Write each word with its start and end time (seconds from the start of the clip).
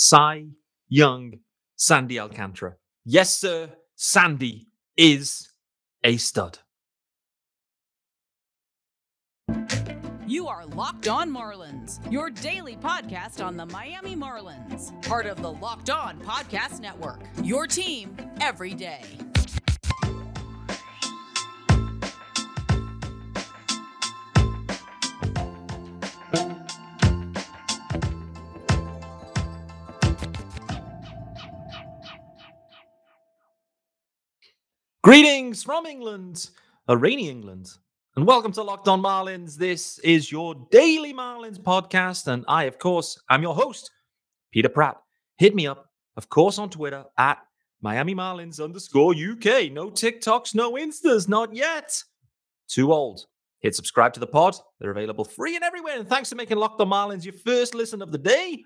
Cy 0.00 0.46
Young 0.88 1.40
Sandy 1.74 2.20
Alcantara. 2.20 2.76
Yes, 3.04 3.36
sir, 3.36 3.70
Sandy 3.96 4.68
is 4.96 5.48
a 6.04 6.16
stud. 6.18 6.60
You 10.24 10.46
are 10.46 10.66
Locked 10.66 11.08
On 11.08 11.28
Marlins, 11.28 11.98
your 12.12 12.30
daily 12.30 12.76
podcast 12.76 13.44
on 13.44 13.56
the 13.56 13.66
Miami 13.66 14.14
Marlins, 14.14 14.92
part 15.02 15.26
of 15.26 15.42
the 15.42 15.50
Locked 15.50 15.90
On 15.90 16.20
Podcast 16.20 16.78
Network. 16.78 17.22
Your 17.42 17.66
team 17.66 18.16
every 18.40 18.74
day. 18.74 19.02
Greetings 35.04 35.62
from 35.62 35.86
England, 35.86 36.50
a 36.88 36.96
rainy 36.96 37.30
England, 37.30 37.68
and 38.16 38.26
welcome 38.26 38.50
to 38.50 38.64
Locked 38.64 38.88
On 38.88 39.00
Marlins. 39.00 39.54
This 39.54 40.00
is 40.00 40.32
your 40.32 40.56
daily 40.72 41.14
Marlins 41.14 41.56
podcast, 41.56 42.26
and 42.26 42.44
I, 42.48 42.64
of 42.64 42.80
course, 42.80 43.16
am 43.30 43.40
your 43.40 43.54
host, 43.54 43.92
Peter 44.52 44.68
Pratt. 44.68 44.96
Hit 45.36 45.54
me 45.54 45.68
up, 45.68 45.88
of 46.16 46.28
course, 46.28 46.58
on 46.58 46.68
Twitter 46.68 47.04
at 47.16 47.38
Miami 47.80 48.12
Marlins 48.12 48.62
underscore 48.62 49.12
UK. 49.12 49.70
No 49.70 49.88
TikToks, 49.88 50.56
no 50.56 50.72
Instas, 50.72 51.28
not 51.28 51.54
yet. 51.54 52.02
Too 52.66 52.92
old. 52.92 53.24
Hit 53.60 53.76
subscribe 53.76 54.12
to 54.14 54.20
the 54.20 54.26
pod. 54.26 54.56
They're 54.80 54.90
available 54.90 55.24
free 55.24 55.54
and 55.54 55.62
everywhere. 55.62 56.00
And 56.00 56.08
thanks 56.08 56.28
for 56.28 56.34
making 56.34 56.58
Locked 56.58 56.80
On 56.80 56.88
Marlins 56.88 57.24
your 57.24 57.34
first 57.34 57.72
listen 57.72 58.02
of 58.02 58.10
the 58.10 58.18
day. 58.18 58.64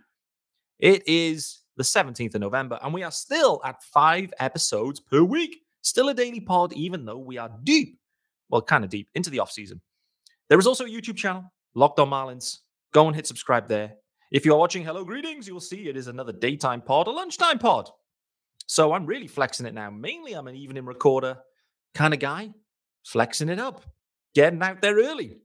It 0.78 1.06
is 1.06 1.60
the 1.76 1.82
17th 1.82 2.34
of 2.34 2.40
November, 2.40 2.78
and 2.82 2.94
we 2.94 3.02
are 3.02 3.12
still 3.12 3.60
at 3.66 3.82
five 3.82 4.32
episodes 4.38 4.98
per 4.98 5.22
week. 5.22 5.58
Still 5.82 6.08
a 6.08 6.14
daily 6.14 6.40
pod, 6.40 6.72
even 6.72 7.04
though 7.04 7.18
we 7.18 7.38
are 7.38 7.50
deep, 7.62 7.98
well, 8.48 8.62
kind 8.62 8.84
of 8.84 8.90
deep, 8.90 9.08
into 9.14 9.30
the 9.30 9.40
off 9.40 9.50
season. 9.50 9.80
There 10.48 10.58
is 10.58 10.66
also 10.66 10.84
a 10.84 10.88
YouTube 10.88 11.16
channel, 11.16 11.44
Locked 11.74 11.98
On 11.98 12.08
Marlins. 12.08 12.58
Go 12.92 13.06
and 13.06 13.16
hit 13.16 13.26
subscribe 13.26 13.68
there. 13.68 13.94
If 14.30 14.46
you 14.46 14.54
are 14.54 14.58
watching 14.58 14.84
Hello 14.84 15.04
Greetings, 15.04 15.46
you 15.46 15.54
will 15.54 15.60
see 15.60 15.88
it 15.88 15.96
is 15.96 16.06
another 16.06 16.32
daytime 16.32 16.80
pod, 16.80 17.06
a 17.06 17.10
lunchtime 17.10 17.58
pod. 17.58 17.90
So 18.66 18.92
I'm 18.92 19.06
really 19.06 19.26
flexing 19.26 19.66
it 19.66 19.74
now. 19.74 19.90
Mainly, 19.90 20.32
I'm 20.32 20.48
an 20.48 20.56
evening 20.56 20.86
recorder 20.86 21.38
kind 21.94 22.14
of 22.14 22.20
guy, 22.20 22.50
flexing 23.04 23.48
it 23.48 23.58
up, 23.58 23.82
getting 24.34 24.62
out 24.62 24.80
there 24.80 24.96
early. 24.96 25.38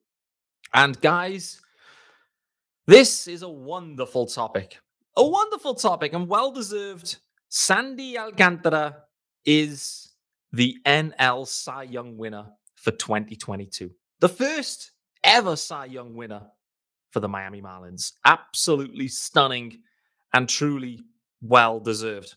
And 0.73 0.99
guys, 1.01 1.59
this 2.85 3.27
is 3.27 3.41
a 3.41 3.49
wonderful 3.49 4.27
topic. 4.27 4.77
A 5.17 5.27
wonderful 5.27 5.73
topic 5.73 6.13
and 6.13 6.27
well 6.27 6.51
deserved. 6.51 7.17
Sandy 7.49 8.17
Alcantara 8.17 9.03
is 9.45 10.06
the 10.51 10.77
NL 10.85 11.47
Cy 11.47 11.83
Young 11.83 12.17
winner 12.17 12.45
for 12.75 12.91
2022. 12.91 13.91
The 14.19 14.29
first 14.29 14.91
ever 15.23 15.55
Cy 15.55 15.85
Young 15.85 16.15
winner 16.15 16.43
for 17.11 17.19
the 17.19 17.27
Miami 17.27 17.61
Marlins. 17.61 18.13
Absolutely 18.25 19.07
stunning 19.07 19.79
and 20.33 20.47
truly 20.47 20.99
well 21.41 21.79
deserved. 21.79 22.35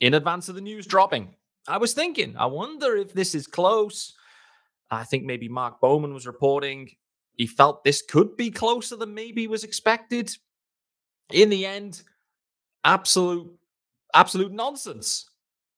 In 0.00 0.14
advance 0.14 0.48
of 0.48 0.54
the 0.54 0.60
news 0.60 0.86
dropping, 0.86 1.34
I 1.68 1.78
was 1.78 1.94
thinking, 1.94 2.36
I 2.36 2.46
wonder 2.46 2.96
if 2.96 3.12
this 3.12 3.34
is 3.34 3.46
close. 3.46 4.14
I 4.90 5.04
think 5.04 5.24
maybe 5.24 5.48
Mark 5.48 5.80
Bowman 5.80 6.12
was 6.12 6.26
reporting 6.26 6.90
he 7.36 7.46
felt 7.46 7.84
this 7.84 8.02
could 8.02 8.36
be 8.36 8.50
closer 8.50 8.96
than 8.96 9.14
maybe 9.14 9.46
was 9.46 9.64
expected. 9.64 10.30
In 11.32 11.48
the 11.48 11.64
end, 11.64 12.02
absolute, 12.84 13.50
absolute 14.14 14.52
nonsense 14.52 15.28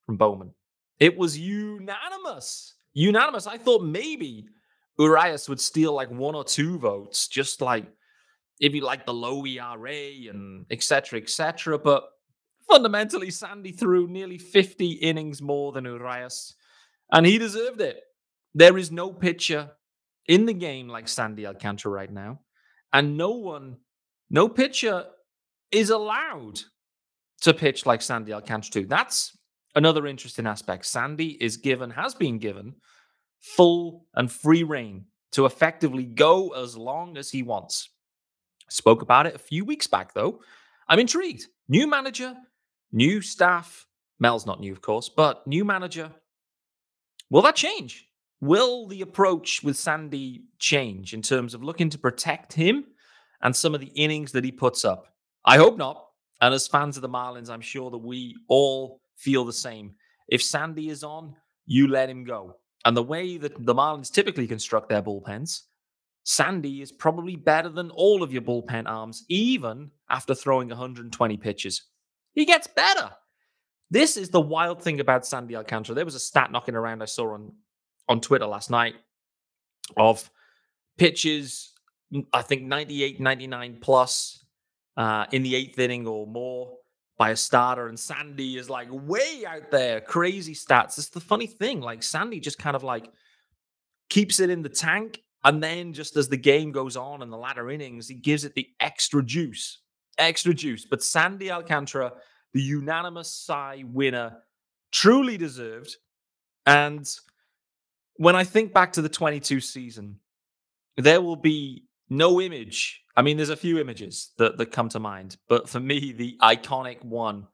from 0.05 0.17
Bowman. 0.17 0.53
It 1.01 1.17
was 1.17 1.39
unanimous. 1.39 2.75
Unanimous. 2.93 3.47
I 3.47 3.59
thought 3.59 3.83
maybe 3.83 4.47
Urias 4.99 5.49
would 5.49 5.61
steal 5.61 5.93
like 5.93 6.11
one 6.11 6.35
or 6.35 6.45
two 6.45 6.79
votes, 6.79 7.27
just 7.29 7.61
like 7.61 7.87
if 8.61 8.75
you 8.75 8.83
like 8.83 9.05
the 9.05 9.15
low 9.15 9.45
ERA 9.45 10.31
and 10.31 10.67
etc. 10.71 11.21
etc. 11.21 11.79
But 11.79 12.05
fundamentally, 12.69 13.31
Sandy 13.31 13.73
threw 13.73 14.07
nearly 14.07 14.39
50 14.39 14.93
innings 14.93 15.43
more 15.43 15.73
than 15.73 15.85
Urias, 15.85 16.55
and 17.13 17.27
he 17.27 17.39
deserved 17.39 17.81
it. 17.81 18.01
There 18.55 18.79
is 18.79 18.93
no 18.93 19.13
pitcher 19.13 19.71
in 20.29 20.47
the 20.47 20.55
game 20.55 20.89
like 20.89 21.09
Sandy 21.09 21.47
Alcantara 21.47 21.93
right 21.93 22.13
now, 22.13 22.41
and 22.93 23.17
no 23.17 23.31
one, 23.31 23.79
no 24.31 24.49
pitcher 24.49 25.07
is 25.73 25.91
allowed 25.91 26.61
to 27.43 27.53
pitch 27.53 27.85
like 27.85 28.01
Sandy 28.01 28.33
Alcantara 28.33 28.71
too. 28.71 28.87
That's 28.87 29.37
Another 29.75 30.07
interesting 30.07 30.47
aspect 30.47 30.87
Sandy 30.87 31.43
is 31.43 31.57
given, 31.57 31.91
has 31.91 32.15
been 32.15 32.39
given, 32.39 32.75
full 33.41 34.07
and 34.15 34.31
free 34.31 34.63
reign 34.63 35.07
to 35.33 35.47
effectively 35.47 36.05
go 36.05 36.51
as 36.51 36.77
long 36.77 37.17
as 37.17 37.31
he 37.31 37.43
wants. 37.43 37.91
Spoke 38.69 39.03
about 39.03 39.27
it 39.27 39.35
a 39.35 39.39
few 39.39 39.65
weeks 39.65 39.87
back, 39.87 40.15
though. 40.15 40.41
I'm 40.89 40.99
intrigued. 40.99 41.47
New 41.69 41.87
manager, 41.87 42.35
new 42.93 43.21
staff. 43.21 43.87
Mel's 44.21 44.47
not 44.47 44.61
new, 44.61 44.73
of 44.73 44.81
course, 44.81 45.09
but 45.09 45.47
new 45.47 45.65
manager. 45.65 46.11
Will 47.31 47.43
that 47.43 47.57
change? 47.57 48.07
Will 48.41 48.87
the 48.87 49.01
approach 49.01 49.63
with 49.65 49.77
Sandy 49.77 50.45
change 50.59 51.15
in 51.15 51.23
terms 51.23 51.55
of 51.55 51.65
looking 51.65 51.91
to 51.91 51.99
protect 51.99 52.53
him 52.53 52.85
and 53.43 53.57
some 53.57 53.75
of 53.75 53.81
the 53.81 53.93
innings 53.95 54.33
that 54.33 54.45
he 54.45 54.53
puts 54.53 54.85
up? 54.85 55.09
I 55.45 55.57
hope 55.57 55.77
not. 55.77 56.07
And 56.41 56.55
as 56.55 56.69
fans 56.69 56.97
of 56.97 57.03
the 57.03 57.09
Marlins, 57.09 57.51
I'm 57.51 57.61
sure 57.61 57.91
that 57.91 57.99
we 57.99 58.37
all 58.49 59.01
feel 59.17 59.45
the 59.45 59.53
same. 59.53 59.95
If 60.29 60.43
Sandy 60.43 60.89
is 60.89 61.05
on, 61.05 61.37
you 61.67 61.89
let 61.89 62.11
him 62.11 62.25
go. 62.25 62.57
And 62.85 62.97
the 62.97 63.03
way 63.03 63.39
that 63.39 63.65
the 63.65 63.75
Marlins 63.75 64.13
typically 64.13 64.47
construct 64.47 64.89
their 64.89 65.03
bullpens, 65.03 65.63
Sandy 66.25 66.83
is 66.83 66.93
probably 66.93 67.37
better 67.37 67.69
than 67.69 67.91
all 67.91 68.23
of 68.23 68.33
your 68.33 68.43
bullpen 68.43 68.89
arms, 68.89 69.25
even 69.29 69.91
after 70.11 70.35
throwing 70.35 70.69
120 70.69 71.37
pitches. 71.37 71.83
He 72.33 72.45
gets 72.45 72.67
better. 72.67 73.11
This 73.91 74.17
is 74.17 74.31
the 74.31 74.41
wild 74.41 74.83
thing 74.83 75.01
about 75.01 75.27
Sandy 75.27 75.55
Alcantara. 75.55 75.95
There 75.95 76.05
was 76.05 76.15
a 76.15 76.21
stat 76.21 76.51
knocking 76.51 76.75
around 76.75 77.03
I 77.03 77.07
saw 77.07 77.35
on, 77.35 77.53
on 78.09 78.21
Twitter 78.21 78.47
last 78.47 78.71
night 78.71 78.95
of 79.97 80.31
pitches, 80.97 81.73
I 82.33 82.43
think 82.43 82.63
98, 82.63 83.21
99 83.21 83.79
plus 83.81 84.45
uh, 84.97 85.27
in 85.33 85.43
the 85.43 85.55
eighth 85.55 85.79
inning 85.79 86.07
or 86.07 86.27
more 86.27 86.79
by 87.17 87.31
a 87.31 87.37
starter, 87.37 87.89
and 87.89 87.99
Sandy 87.99 88.57
is 88.57 88.69
like 88.69 88.89
way 88.91 89.45
out 89.47 89.71
there, 89.71 90.01
crazy 90.01 90.55
stats. 90.55 90.99
It's 90.99 91.11
the 91.11 91.21
funny 91.21 91.47
thing. 91.47 91.81
Like 91.81 92.03
Sandy 92.03 92.41
just 92.41 92.59
kind 92.59 92.75
of 92.75 92.83
like 92.83 93.09
keeps 94.11 94.41
it 94.41 94.51
in 94.51 94.63
the 94.63 94.69
tank, 94.69 95.23
and 95.45 95.63
then 95.63 95.93
just 95.93 96.17
as 96.17 96.29
the 96.29 96.37
game 96.37 96.73
goes 96.73 96.97
on 96.97 97.23
in 97.23 97.31
the 97.31 97.37
latter 97.37 97.71
innings, 97.71 98.09
he 98.09 98.15
gives 98.15 98.45
it 98.45 98.55
the 98.55 98.69
extra 98.81 99.23
juice, 99.23 99.81
extra 100.19 100.55
juice. 100.55 100.87
But 100.89 101.03
Sandy 101.03 101.51
Alcantara, 101.51 102.13
the 102.53 102.63
unanimous 102.63 103.33
Cy 103.33 103.85
winner, 103.87 104.39
truly 104.91 105.37
deserved. 105.37 105.97
And 106.67 107.09
when 108.17 108.35
I 108.35 108.45
think 108.45 108.73
back 108.73 108.93
to 108.95 109.03
the 109.03 109.09
22 109.09 109.61
season, 109.61 110.19
there 110.97 111.21
will 111.21 111.37
be 111.37 111.85
no 112.09 112.41
image 112.41 113.04
I 113.17 113.23
mean, 113.23 113.37
there's 113.37 113.51
a 113.51 113.57
few 113.57 113.79
images 113.79 114.33
that, 114.39 114.59
that 114.59 114.73
come 114.73 114.89
to 114.91 115.01
mind, 115.01 115.37
but 115.49 115.69
for 115.69 115.81
me, 115.81 116.13
the 116.13 116.37
iconic 116.43 117.05
one 117.05 117.47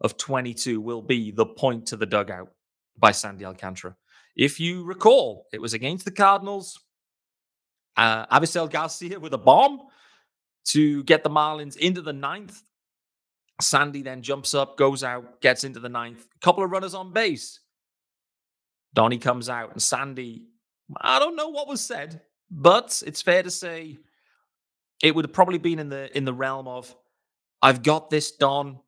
of 0.00 0.16
22 0.16 0.80
will 0.80 1.02
be 1.02 1.30
the 1.30 1.46
point 1.46 1.86
to 1.86 1.96
the 1.96 2.06
dugout 2.06 2.50
by 2.98 3.12
Sandy 3.12 3.44
Alcantara. 3.44 3.96
If 4.36 4.58
you 4.58 4.84
recall, 4.84 5.46
it 5.52 5.60
was 5.60 5.74
against 5.74 6.04
the 6.04 6.10
Cardinals. 6.10 6.80
Uh, 7.96 8.24
Garcia 8.68 9.20
with 9.20 9.34
a 9.34 9.38
bomb 9.38 9.80
to 10.64 11.02
get 11.04 11.22
the 11.22 11.30
Marlins 11.30 11.76
into 11.76 12.00
the 12.00 12.12
ninth. 12.12 12.62
Sandy 13.60 14.02
then 14.02 14.22
jumps 14.22 14.54
up, 14.54 14.78
goes 14.78 15.04
out, 15.04 15.42
gets 15.42 15.62
into 15.64 15.78
the 15.78 15.88
ninth. 15.90 16.26
A 16.36 16.38
couple 16.40 16.64
of 16.64 16.70
runners 16.70 16.94
on 16.94 17.12
base. 17.12 17.60
Donnie 18.94 19.18
comes 19.18 19.48
out, 19.48 19.72
and 19.72 19.82
Sandy, 19.82 20.46
I 21.00 21.18
don't 21.18 21.36
know 21.36 21.48
what 21.48 21.68
was 21.68 21.80
said, 21.80 22.22
but 22.50 23.02
it's 23.06 23.22
fair 23.22 23.42
to 23.42 23.50
say 23.50 23.98
it 25.02 25.14
would 25.14 25.24
have 25.24 25.32
probably 25.32 25.58
been 25.58 25.78
in 25.78 25.88
the 25.88 26.16
in 26.16 26.24
the 26.24 26.32
realm 26.32 26.68
of 26.68 26.94
I've 27.60 27.82
got 27.82 28.08
this 28.08 28.30
done. 28.32 28.78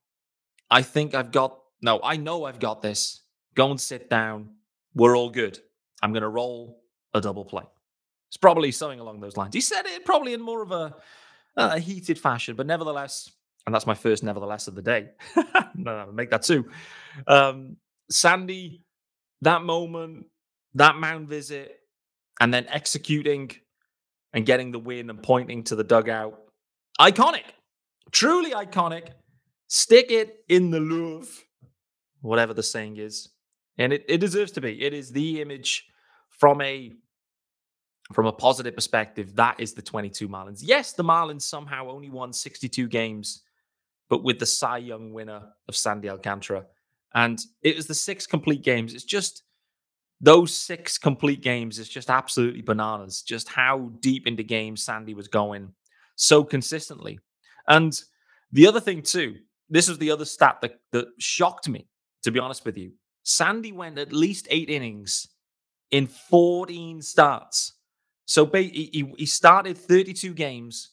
I 0.71 0.83
think 0.83 1.15
I've 1.15 1.33
got 1.33 1.59
no, 1.83 2.01
I 2.03 2.17
know 2.17 2.45
I've 2.45 2.61
got 2.61 2.81
this. 2.81 3.21
Go 3.55 3.71
and 3.71 3.81
sit 3.81 4.09
down. 4.09 4.51
We're 4.95 5.17
all 5.17 5.31
good. 5.31 5.59
I'm 6.03 6.13
going 6.13 6.23
to 6.23 6.29
roll 6.29 6.83
a 7.13 7.21
double 7.21 7.45
play. 7.45 7.65
It's 8.29 8.37
probably 8.37 8.73
something 8.73 9.01
along 9.01 9.21
those 9.21 9.37
lines. 9.37 9.55
He 9.55 9.61
said 9.61 9.87
it 9.87 10.05
probably 10.05 10.33
in 10.33 10.41
more 10.41 10.63
of 10.63 10.73
a, 10.73 10.97
a 11.57 11.79
heated 11.79 12.19
fashion, 12.19 12.57
but 12.57 12.67
nevertheless, 12.67 13.31
and 13.67 13.75
that's 13.75 13.87
my 13.87 13.95
first 13.95 14.25
nevertheless 14.25 14.67
of 14.67 14.75
the 14.75 14.83
day. 14.83 15.11
no, 15.37 16.05
no, 16.05 16.13
make 16.13 16.31
that 16.31 16.43
two. 16.43 16.69
Um, 17.27 17.77
Sandy, 18.11 18.83
that 19.43 19.63
moment, 19.63 20.27
that 20.75 20.97
mound 20.97 21.29
visit, 21.29 21.79
and 22.41 22.53
then 22.53 22.67
executing 22.69 23.53
and 24.35 24.45
getting 24.45 24.73
the 24.73 24.79
win 24.79 25.09
and 25.09 25.23
pointing 25.23 25.63
to 25.65 25.77
the 25.77 25.85
dugout. 25.85 26.39
Iconic, 27.01 27.45
truly 28.11 28.51
iconic. 28.51 29.09
Stick 29.69 30.11
it 30.11 30.45
in 30.49 30.71
the 30.71 30.79
Louvre, 30.79 31.43
whatever 32.21 32.53
the 32.53 32.63
saying 32.63 32.99
is. 32.99 33.31
And 33.79 33.93
it, 33.93 34.05
it 34.09 34.19
deserves 34.19 34.53
to 34.53 34.61
be. 34.61 34.85
It 34.85 34.93
is 34.93 35.11
the 35.11 35.41
image 35.41 35.87
from 36.29 36.61
a 36.61 36.93
from 38.13 38.27
a 38.27 38.33
positive 38.33 38.75
perspective. 38.75 39.35
That 39.37 39.59
is 39.59 39.73
the 39.73 39.81
22 39.81 40.29
Marlins. 40.29 40.61
Yes, 40.63 40.93
the 40.93 41.03
Marlins 41.03 41.43
somehow 41.43 41.89
only 41.89 42.11
won 42.11 42.35
62 42.35 42.87
games, 42.87 43.43
but 44.11 44.23
with 44.23 44.39
the 44.39 44.47
Cy 44.47 44.79
Young 44.79 45.13
winner 45.15 45.41
of 45.69 45.75
Sandy 45.75 46.11
Alcantara. 46.11 46.67
And 47.15 47.41
it 47.63 47.77
was 47.77 47.87
the 47.87 47.95
six 47.95 48.27
complete 48.27 48.63
games. 48.63 48.93
It's 48.93 49.05
just 49.05 49.43
those 50.21 50.55
six 50.55 50.97
complete 50.99 51.43
games 51.43 51.79
is 51.79 51.89
just 51.89 52.11
absolutely 52.11 52.63
bananas. 52.63 53.23
Just 53.23 53.49
how 53.49 53.91
deep 54.01 54.27
into 54.27 54.43
games 54.43 54.83
Sandy 54.83 55.15
was 55.15 55.29
going 55.29 55.73
so 56.17 56.45
consistently. 56.45 57.19
And 57.69 58.01
the 58.53 58.67
other 58.67 58.81
thing, 58.81 59.03
too, 59.03 59.37
this 59.69 59.89
was 59.89 59.99
the 59.99 60.11
other 60.11 60.25
stat 60.25 60.59
that, 60.63 60.81
that 60.93 61.07
shocked 61.19 61.69
me, 61.69 61.89
to 62.23 62.31
be 62.31 62.39
honest 62.39 62.65
with 62.65 62.77
you. 62.77 62.93
Sandy 63.25 63.73
went 63.73 63.99
at 63.99 64.13
least 64.13 64.47
eight 64.51 64.71
innings 64.71 65.29
in 65.91 66.07
14 66.07 67.03
starts. 67.03 67.73
So 68.27 68.47
he, 68.47 69.13
he 69.17 69.27
started 69.27 69.77
32 69.77 70.35
games 70.35 70.91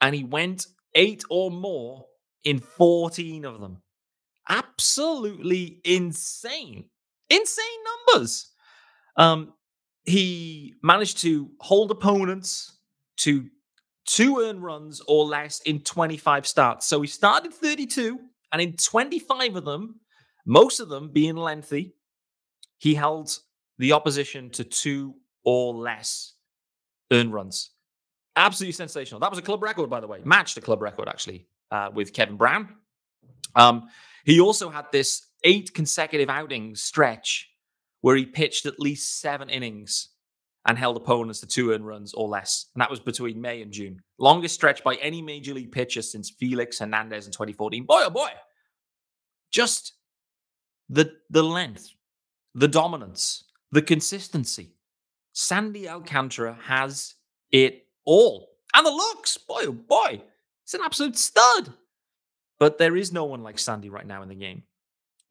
and 0.00 0.14
he 0.14 0.24
went 0.24 0.66
eight 0.94 1.24
or 1.30 1.50
more 1.50 2.06
in 2.44 2.58
14 2.58 3.44
of 3.44 3.60
them. 3.60 3.82
Absolutely 4.48 5.80
insane. 5.84 6.84
Insane 7.30 7.64
numbers. 8.08 8.50
Um, 9.16 9.54
he 10.04 10.74
managed 10.82 11.18
to 11.18 11.50
hold 11.60 11.90
opponents 11.90 12.78
to 13.18 13.48
two 14.06 14.40
earned 14.40 14.62
runs 14.62 15.00
or 15.08 15.24
less 15.24 15.60
in 15.62 15.80
25 15.80 16.46
starts. 16.46 16.86
So 16.86 17.00
he 17.00 17.08
started 17.08 17.52
32, 17.54 18.18
and 18.52 18.60
in 18.60 18.76
25 18.76 19.56
of 19.56 19.64
them, 19.64 20.00
most 20.46 20.80
of 20.80 20.88
them 20.88 21.10
being 21.12 21.36
lengthy, 21.36 21.94
he 22.78 22.94
held 22.94 23.38
the 23.78 23.92
opposition 23.92 24.50
to 24.50 24.64
two 24.64 25.14
or 25.44 25.74
less 25.74 26.34
earned 27.10 27.32
runs. 27.32 27.70
Absolutely 28.36 28.72
sensational. 28.72 29.20
That 29.20 29.30
was 29.30 29.38
a 29.38 29.42
club 29.42 29.62
record, 29.62 29.88
by 29.88 30.00
the 30.00 30.06
way, 30.06 30.20
matched 30.24 30.58
a 30.58 30.60
club 30.60 30.82
record 30.82 31.08
actually 31.08 31.46
uh, 31.70 31.90
with 31.94 32.12
Kevin 32.12 32.36
Brown. 32.36 32.74
Um, 33.54 33.88
he 34.24 34.40
also 34.40 34.68
had 34.68 34.86
this 34.90 35.26
eight 35.44 35.72
consecutive 35.74 36.28
outings 36.28 36.82
stretch 36.82 37.50
where 38.00 38.16
he 38.16 38.26
pitched 38.26 38.66
at 38.66 38.80
least 38.80 39.20
seven 39.20 39.48
innings 39.48 40.08
and 40.66 40.78
held 40.78 40.96
opponents 40.96 41.40
to 41.40 41.46
two 41.46 41.72
earned 41.72 41.86
runs 41.86 42.14
or 42.14 42.28
less. 42.28 42.66
And 42.74 42.80
that 42.80 42.90
was 42.90 43.00
between 43.00 43.40
May 43.40 43.62
and 43.62 43.72
June. 43.72 44.02
Longest 44.18 44.54
stretch 44.54 44.82
by 44.82 44.94
any 44.96 45.20
major 45.20 45.54
league 45.54 45.72
pitcher 45.72 46.02
since 46.02 46.30
Felix 46.30 46.78
Hernandez 46.78 47.26
in 47.26 47.32
2014. 47.32 47.84
Boy, 47.84 48.02
oh 48.04 48.10
boy. 48.10 48.28
Just 49.50 49.94
the, 50.88 51.12
the 51.30 51.42
length, 51.42 51.90
the 52.54 52.68
dominance, 52.68 53.44
the 53.72 53.82
consistency. 53.82 54.74
Sandy 55.32 55.88
Alcantara 55.88 56.58
has 56.62 57.14
it 57.50 57.86
all. 58.04 58.50
And 58.74 58.86
the 58.86 58.90
looks, 58.90 59.36
boy, 59.36 59.62
oh 59.66 59.72
boy. 59.72 60.22
It's 60.64 60.74
an 60.74 60.80
absolute 60.82 61.16
stud. 61.16 61.72
But 62.58 62.78
there 62.78 62.96
is 62.96 63.12
no 63.12 63.24
one 63.24 63.42
like 63.42 63.58
Sandy 63.58 63.90
right 63.90 64.06
now 64.06 64.22
in 64.22 64.28
the 64.28 64.34
game. 64.34 64.62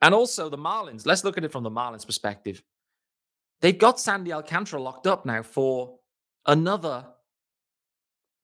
And 0.03 0.13
also 0.13 0.49
the 0.49 0.57
Marlins, 0.57 1.05
let's 1.05 1.23
look 1.23 1.37
at 1.37 1.45
it 1.45 1.51
from 1.51 1.63
the 1.63 1.71
Marlins 1.71 2.05
perspective. 2.05 2.61
They've 3.61 3.77
got 3.77 4.01
Sandy 4.01 4.33
Alcantara 4.33 4.81
locked 4.81 5.07
up 5.07 5.25
now 5.25 5.41
for 5.43 5.97
another, 6.45 7.05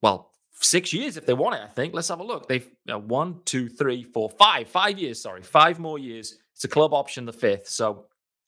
well, 0.01 0.31
six 0.53 0.93
years 0.93 1.17
if 1.17 1.25
they 1.25 1.33
want 1.33 1.55
it, 1.55 1.61
I 1.61 1.67
think. 1.67 1.93
Let's 1.93 2.07
have 2.07 2.21
a 2.21 2.23
look. 2.23 2.47
They've 2.47 2.65
uh, 2.89 2.97
one, 2.97 3.41
two, 3.43 3.67
three, 3.67 4.03
four, 4.03 4.29
five, 4.29 4.69
five 4.69 4.97
years, 4.97 5.21
sorry, 5.21 5.43
five 5.43 5.79
more 5.79 5.99
years. 5.99 6.37
It's 6.55 6.63
a 6.63 6.69
club 6.69 6.93
option, 6.93 7.25
the 7.25 7.33
fifth. 7.33 7.67
So, 7.67 8.05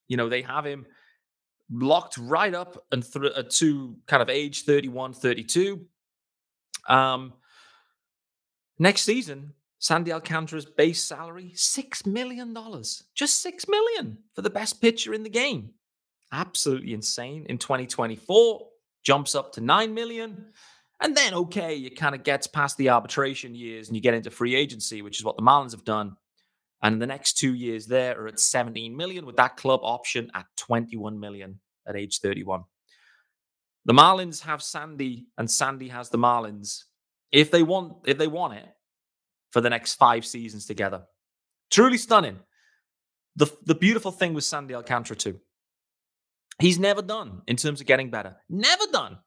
you 0.07 0.15
know, 0.15 0.29
they 0.29 0.41
have 0.43 0.65
him 0.65 0.85
locked 1.69 2.17
right 2.17 2.53
up 2.53 2.81
and 2.93 3.03
th- 3.03 3.33
uh, 3.35 3.43
to 3.49 3.97
kind 4.07 4.21
of 4.21 4.29
age 4.29 4.63
31, 4.63 5.11
32. 5.15 5.85
Um, 6.87 7.33
next 8.79 9.01
season, 9.01 9.53
Sandy 9.81 10.11
Alcantara's 10.11 10.65
base 10.65 11.03
salary, 11.03 11.51
$6 11.53 12.05
million. 12.05 12.55
Just 13.13 13.41
6 13.41 13.65
million 13.67 14.19
for 14.33 14.41
the 14.41 14.49
best 14.49 14.81
pitcher 14.81 15.13
in 15.13 15.23
the 15.23 15.29
game 15.29 15.71
absolutely 16.31 16.93
insane. 16.93 17.45
In 17.49 17.57
2024, 17.57 18.67
jumps 19.03 19.35
up 19.35 19.53
to 19.53 19.61
9 19.61 19.93
million. 19.93 20.45
And 21.01 21.15
then, 21.15 21.33
okay, 21.33 21.77
it 21.77 21.97
kind 21.97 22.13
of 22.13 22.23
gets 22.23 22.47
past 22.47 22.77
the 22.77 22.89
arbitration 22.89 23.55
years 23.55 23.87
and 23.87 23.95
you 23.95 24.01
get 24.01 24.13
into 24.13 24.29
free 24.29 24.55
agency, 24.55 25.01
which 25.01 25.19
is 25.19 25.25
what 25.25 25.35
the 25.35 25.43
Marlins 25.43 25.71
have 25.71 25.83
done. 25.83 26.15
And 26.83 27.01
the 27.01 27.07
next 27.07 27.37
two 27.37 27.53
years 27.53 27.87
there 27.87 28.19
are 28.19 28.27
at 28.27 28.39
17 28.39 28.95
million 28.95 29.25
with 29.25 29.35
that 29.37 29.57
club 29.57 29.81
option 29.83 30.31
at 30.33 30.45
21 30.57 31.19
million 31.19 31.59
at 31.87 31.95
age 31.95 32.19
31. 32.19 32.63
The 33.85 33.93
Marlins 33.93 34.41
have 34.43 34.61
Sandy 34.61 35.27
and 35.37 35.49
Sandy 35.49 35.87
has 35.89 36.09
the 36.09 36.19
Marlins 36.19 36.83
if 37.31 37.49
they 37.49 37.63
want 37.63 37.93
if 38.05 38.19
they 38.19 38.27
want 38.27 38.53
it 38.53 38.67
for 39.51 39.61
the 39.61 39.69
next 39.69 39.95
5 39.95 40.25
seasons 40.25 40.65
together. 40.65 41.03
Truly 41.69 41.97
stunning. 41.97 42.39
The 43.35 43.47
the 43.65 43.75
beautiful 43.75 44.11
thing 44.11 44.33
with 44.33 44.43
Sandy 44.43 44.75
Alcantara 44.75 45.15
too 45.15 45.39
He's 46.61 46.79
never 46.79 47.01
done 47.01 47.41
in 47.47 47.55
terms 47.55 47.81
of 47.81 47.87
getting 47.87 48.11
better. 48.11 48.37
Never 48.47 48.85
done. 48.91 49.17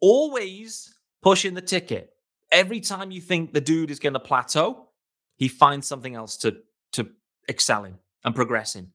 Always 0.00 0.94
pushing 1.22 1.54
the 1.54 1.62
ticket. 1.62 2.10
Every 2.52 2.80
time 2.80 3.10
you 3.10 3.20
think 3.20 3.52
the 3.52 3.60
dude 3.60 3.90
is 3.90 3.98
going 3.98 4.12
to 4.12 4.20
plateau, 4.20 4.90
he 5.36 5.48
finds 5.48 5.88
something 5.88 6.14
else 6.14 6.36
to, 6.38 6.58
to 6.92 7.08
excel 7.48 7.84
in 7.84 7.94
and 8.24 8.34
progress 8.34 8.76
in. 8.76 8.92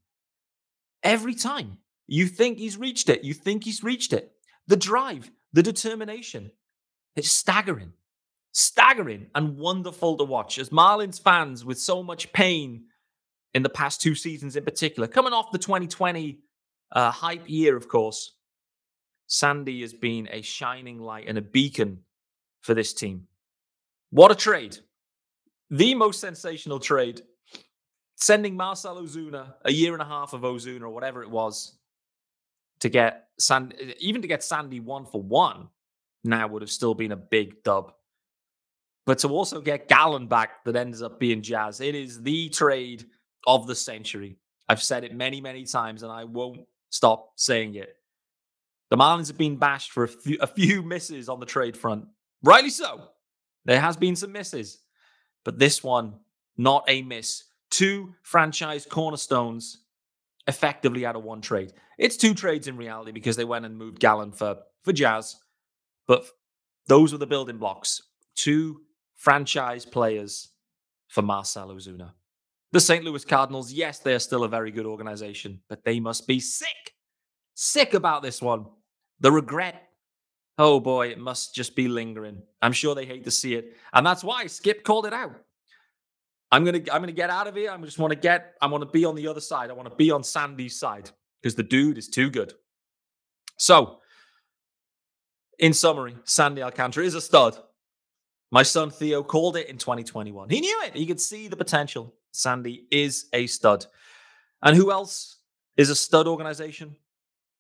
Every 1.04 1.36
time 1.36 1.80
you 2.08 2.28
think 2.28 2.58
he's 2.58 2.78
reached 2.78 3.10
it, 3.10 3.26
you 3.26 3.34
think 3.34 3.66
he's 3.66 3.84
reached 3.84 4.14
it. 4.14 4.32
The 4.68 4.78
drive, 4.78 5.30
the 5.52 5.64
determination, 5.64 6.52
it's 7.18 7.32
staggering, 7.32 7.94
staggering 8.60 9.28
and 9.36 9.58
wonderful 9.58 10.18
to 10.18 10.24
watch. 10.24 10.60
As 10.60 10.70
Marlins 10.70 11.22
fans 11.22 11.64
with 11.64 11.80
so 11.80 12.04
much 12.04 12.32
pain 12.34 12.84
in 13.54 13.64
the 13.64 13.70
past 13.70 14.02
two 14.02 14.16
seasons 14.16 14.56
in 14.56 14.64
particular, 14.64 15.08
coming 15.08 15.34
off 15.34 15.52
the 15.52 15.58
2020 15.58 16.40
uh, 16.92 17.12
hype 17.12 17.48
year, 17.48 17.76
of 17.76 17.88
course. 17.88 18.36
Sandy 19.28 19.82
has 19.82 19.94
been 19.94 20.28
a 20.32 20.42
shining 20.42 21.00
light 21.00 21.28
and 21.28 21.38
a 21.38 21.42
beacon 21.42 22.00
for 22.62 22.74
this 22.74 22.94
team. 22.94 23.28
What 24.10 24.32
a 24.32 24.36
trade! 24.36 24.78
The 25.70 25.94
most 25.94 26.20
sensational 26.20 26.80
trade. 26.80 27.22
Sending 28.16 28.58
Marcell 28.58 29.02
Ozuna 29.02 29.54
a 29.64 29.72
year 29.72 29.94
and 29.94 30.02
a 30.02 30.06
half 30.06 30.34
of 30.34 30.42
Ozuna 30.42 30.82
or 30.82 30.90
whatever 30.90 31.22
it 31.22 31.30
was 31.30 31.78
to 32.80 32.90
get 32.90 33.28
Sandy, 33.38 33.96
even 34.00 34.22
to 34.24 34.28
get 34.28 34.44
Sandy 34.44 34.80
one 34.80 35.06
for 35.06 35.22
one 35.22 35.70
now 36.24 36.48
would 36.48 36.62
have 36.62 36.72
still 36.72 36.96
been 36.96 37.12
a 37.12 37.16
big 37.16 37.64
dub. 37.64 37.94
But 39.10 39.18
to 39.18 39.30
also 39.30 39.60
get 39.60 39.88
Gallen 39.88 40.28
back 40.28 40.64
that 40.66 40.76
ends 40.76 41.02
up 41.02 41.20
being 41.20 41.42
Jazz, 41.42 41.82
it 41.82 41.96
is 41.96 42.22
the 42.22 42.48
trade 42.50 43.08
of 43.48 43.66
the 43.66 43.74
century. 43.74 44.38
I've 44.70 44.84
said 44.84 45.04
it 45.04 45.16
many, 45.16 45.42
many 45.42 45.66
times, 45.66 46.04
and 46.04 46.12
I 46.12 46.26
won't 46.26 46.68
stop 46.92 47.32
saying 47.36 47.74
it. 47.74 47.96
The 48.92 48.98
Marlins 48.98 49.26
have 49.30 49.38
been 49.40 49.58
bashed 49.58 49.94
for 49.94 50.04
a 50.04 50.08
few, 50.08 50.38
a 50.42 50.46
few 50.46 50.84
misses 50.84 51.28
on 51.28 51.40
the 51.40 51.48
trade 51.48 51.76
front. 51.76 52.06
Rightly 52.44 52.70
so. 52.70 53.02
There 53.66 53.82
has 53.82 53.98
been 53.98 54.16
some 54.16 54.32
misses, 54.32 54.78
but 55.44 55.58
this 55.58 55.84
one, 55.84 56.14
not 56.56 56.84
a 56.88 57.02
miss. 57.02 57.46
Two 57.72 58.14
franchise 58.22 58.86
cornerstones 58.88 59.86
effectively 60.46 61.04
out 61.04 61.16
of 61.16 61.24
one 61.24 61.42
trade. 61.42 61.74
It's 61.98 62.16
two 62.16 62.36
trades 62.36 62.68
in 62.68 62.78
reality 62.78 63.12
because 63.12 63.38
they 63.38 63.44
went 63.44 63.66
and 63.66 63.76
moved 63.76 64.00
Gallen 64.00 64.34
for, 64.34 64.58
for 64.84 64.94
Jazz, 64.94 65.36
but 66.06 66.28
those 66.86 67.12
were 67.12 67.18
the 67.18 67.26
building 67.26 67.58
blocks. 67.58 68.04
Two 68.36 68.82
franchise 69.20 69.86
players 69.86 70.50
for 71.10 71.22
Marcell 71.22 71.70
Ozuna. 71.70 72.12
The 72.72 72.80
St. 72.80 73.04
Louis 73.04 73.26
Cardinals, 73.26 73.72
yes, 73.72 74.00
they 74.00 74.14
are 74.14 74.20
still 74.20 74.44
a 74.44 74.48
very 74.48 74.72
good 74.72 74.86
organization, 74.86 75.60
but 75.68 75.84
they 75.84 76.00
must 76.00 76.26
be 76.26 76.40
sick, 76.40 76.96
sick 77.54 77.94
about 77.94 78.24
this 78.24 78.42
one. 78.42 78.66
The 79.20 79.32
regret, 79.32 79.90
oh 80.58 80.80
boy, 80.80 81.10
it 81.10 81.20
must 81.20 81.54
just 81.54 81.76
be 81.76 81.90
lingering. 81.90 82.42
I'm 82.62 82.72
sure 82.72 82.96
they 82.96 83.06
hate 83.06 83.26
to 83.26 83.32
see 83.32 83.56
it. 83.56 83.76
And 83.92 84.06
that's 84.06 84.24
why 84.24 84.48
Skip 84.48 84.84
called 84.84 85.06
it 85.06 85.14
out. 85.14 85.36
I'm 86.52 86.64
gonna 86.64 86.82
I'm 86.92 87.02
gonna 87.02 87.12
get 87.12 87.30
out 87.30 87.48
of 87.48 87.56
here. 87.56 87.72
I 87.72 87.78
just 87.78 88.00
want 88.00 88.12
to 88.14 88.20
get, 88.20 88.56
I 88.62 88.68
want 88.68 88.84
to 88.84 88.90
be 88.90 89.04
on 89.04 89.16
the 89.16 89.28
other 89.28 89.42
side. 89.42 89.70
I 89.70 89.74
want 89.74 89.90
to 89.90 89.96
be 89.96 90.12
on 90.12 90.24
Sandy's 90.24 90.80
side 90.80 91.12
because 91.42 91.56
the 91.56 91.64
dude 91.64 91.98
is 91.98 92.08
too 92.08 92.30
good. 92.30 92.54
So, 93.58 94.00
in 95.60 95.74
summary, 95.74 96.16
Sandy 96.24 96.64
Alcantara 96.64 97.04
is 97.04 97.16
a 97.16 97.22
stud. 97.22 97.58
My 98.52 98.64
son 98.64 98.90
Theo 98.90 99.24
called 99.24 99.58
it 99.58 99.68
in 99.68 99.78
2021. 99.78 100.50
He 100.50 100.62
knew 100.62 100.82
it. 100.86 100.96
He 100.96 101.06
could 101.06 101.22
see 101.22 101.48
the 101.48 101.56
potential. 101.56 102.16
Sandy 102.32 102.86
is 102.92 103.28
a 103.34 103.48
stud. 103.48 103.86
And 104.62 104.76
who 104.76 104.92
else 104.92 105.38
is 105.78 105.90
a 105.90 105.96
stud 105.96 106.28
organization? 106.28 106.96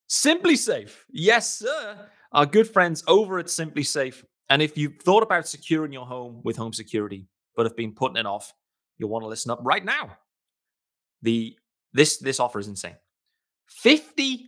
SimpliSafe. 0.10 0.91
Yes, 1.10 1.60
sir. 1.60 2.10
Our 2.31 2.46
good 2.46 2.67
friends 2.67 3.03
over 3.08 3.39
at 3.39 3.46
SimpliSafe. 3.46 4.24
And 4.50 4.62
if 4.62 4.77
you've 4.77 4.98
thought 5.01 5.24
about 5.24 5.48
securing 5.48 5.93
your 5.93 6.05
home 6.05 6.41
with 6.43 6.58
home 6.58 6.74
security, 6.74 7.27
but 7.55 7.65
have 7.65 7.75
been 7.75 7.93
putting 7.93 8.17
it 8.17 8.25
off, 8.25 8.53
you'll 8.98 9.10
want 9.10 9.24
to 9.24 9.27
listen 9.27 9.51
up 9.51 9.60
right 9.62 9.86
now. 9.86 10.17
The 11.22 11.55
this 11.93 12.17
this 12.17 12.39
offer 12.39 12.60
is 12.60 12.67
insane. 12.67 12.96
50% 13.84 14.48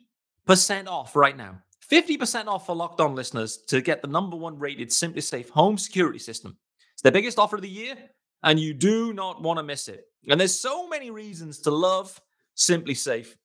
off 0.87 1.15
right 1.15 1.35
now. 1.35 1.61
50% 1.91 2.47
off 2.47 2.65
for 2.65 2.75
locked 2.75 3.01
on 3.01 3.15
listeners 3.15 3.57
to 3.67 3.81
get 3.81 4.01
the 4.01 4.07
number 4.07 4.37
one 4.37 4.57
rated 4.57 4.89
SimpliSafe 4.89 5.49
home 5.49 5.77
security 5.77 6.19
system. 6.19 6.57
It's 6.93 7.01
their 7.01 7.11
biggest 7.11 7.37
offer 7.37 7.57
of 7.57 7.61
the 7.61 7.69
year, 7.69 7.95
and 8.43 8.57
you 8.57 8.73
do 8.73 9.13
not 9.13 9.41
want 9.41 9.59
to 9.59 9.63
miss 9.63 9.89
it. 9.89 10.05
And 10.29 10.39
there's 10.39 10.57
so 10.57 10.87
many 10.87 11.11
reasons 11.11 11.59
to 11.61 11.71
love 11.71 12.19
SimpliSafe. 12.55 13.35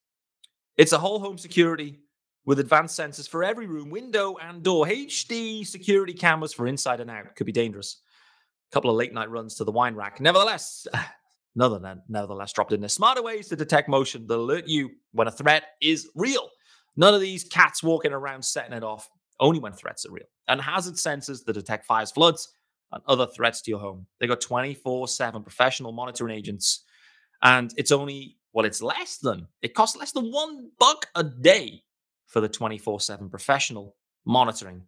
It's 0.76 0.93
a 0.93 0.99
whole 0.99 1.19
home 1.19 1.38
security 1.38 2.00
with 2.45 2.61
advanced 2.61 2.99
sensors 2.99 3.29
for 3.29 3.43
every 3.43 3.67
room, 3.67 3.91
window, 3.91 4.37
and 4.37 4.62
door. 4.62 4.87
HD 4.87 5.67
security 5.67 6.12
cameras 6.12 6.53
for 6.53 6.69
inside 6.69 7.00
and 7.00 7.11
out. 7.11 7.35
Could 7.35 7.47
be 7.47 7.53
dangerous. 7.53 8.00
A 8.71 8.75
couple 8.75 8.91
of 8.91 8.97
late 8.97 9.12
night 9.12 9.31
runs 9.31 9.57
to 9.57 9.65
the 9.65 9.73
wine 9.73 9.97
rack. 9.97 10.21
Nevertheless, 10.21 10.87
another 11.57 12.00
nevertheless 12.09 12.53
dropped 12.53 12.73
in 12.73 12.81
there. 12.81 12.88
Smarter 12.88 13.23
ways 13.23 13.49
to 13.49 13.57
detect 13.57 13.88
motion 13.88 14.26
that 14.29 14.37
alert 14.37 14.69
you 14.69 14.91
when 15.12 15.26
a 15.26 15.33
threat 15.33 15.65
is 15.81 16.09
real. 16.15 16.49
None 16.97 17.15
of 17.15 17.21
these 17.21 17.45
cats 17.45 17.83
walking 17.83 18.12
around 18.12 18.45
setting 18.45 18.73
it 18.73 18.83
off, 18.83 19.09
only 19.38 19.59
when 19.59 19.73
threats 19.73 20.07
are 20.07 20.12
real. 20.12 20.26
And 20.49 20.61
hazard 20.61 20.95
sensors 20.95 21.45
that 21.45 21.53
detect 21.53 21.85
fires, 21.85 22.11
floods, 22.11 22.53
and 22.93 23.03
other 23.07 23.26
threats 23.26 23.62
to 23.62 23.71
your 23.71 23.81
home. 23.81 24.07
They 24.21 24.26
got 24.26 24.41
24 24.41 25.09
7 25.09 25.43
professional 25.43 25.93
monitoring 25.93 26.37
agents. 26.37 26.85
And 27.43 27.73
it's 27.76 27.93
only, 27.93 28.37
well, 28.53 28.65
it's 28.65 28.81
less 28.81 29.19
than, 29.19 29.47
it 29.62 29.75
costs 29.75 29.97
less 29.97 30.12
than 30.12 30.31
one 30.31 30.71
buck 30.79 31.07
a 31.15 31.23
day 31.23 31.83
for 32.26 32.41
the 32.41 32.49
24 32.49 33.00
7 33.00 33.29
professional 33.29 33.97
monitoring. 34.25 34.83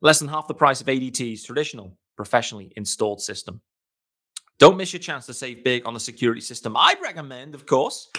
Less 0.00 0.18
than 0.18 0.28
half 0.28 0.48
the 0.48 0.54
price 0.54 0.80
of 0.80 0.88
ADT's 0.88 1.44
traditional 1.44 1.96
professionally 2.16 2.72
installed 2.76 3.20
system. 3.20 3.60
Don't 4.58 4.76
miss 4.76 4.92
your 4.92 5.00
chance 5.00 5.26
to 5.26 5.34
save 5.34 5.64
big 5.64 5.86
on 5.86 5.94
the 5.94 6.00
security 6.00 6.40
system. 6.40 6.76
I'd 6.76 7.00
recommend, 7.00 7.54
of 7.54 7.66
course, 7.66 8.10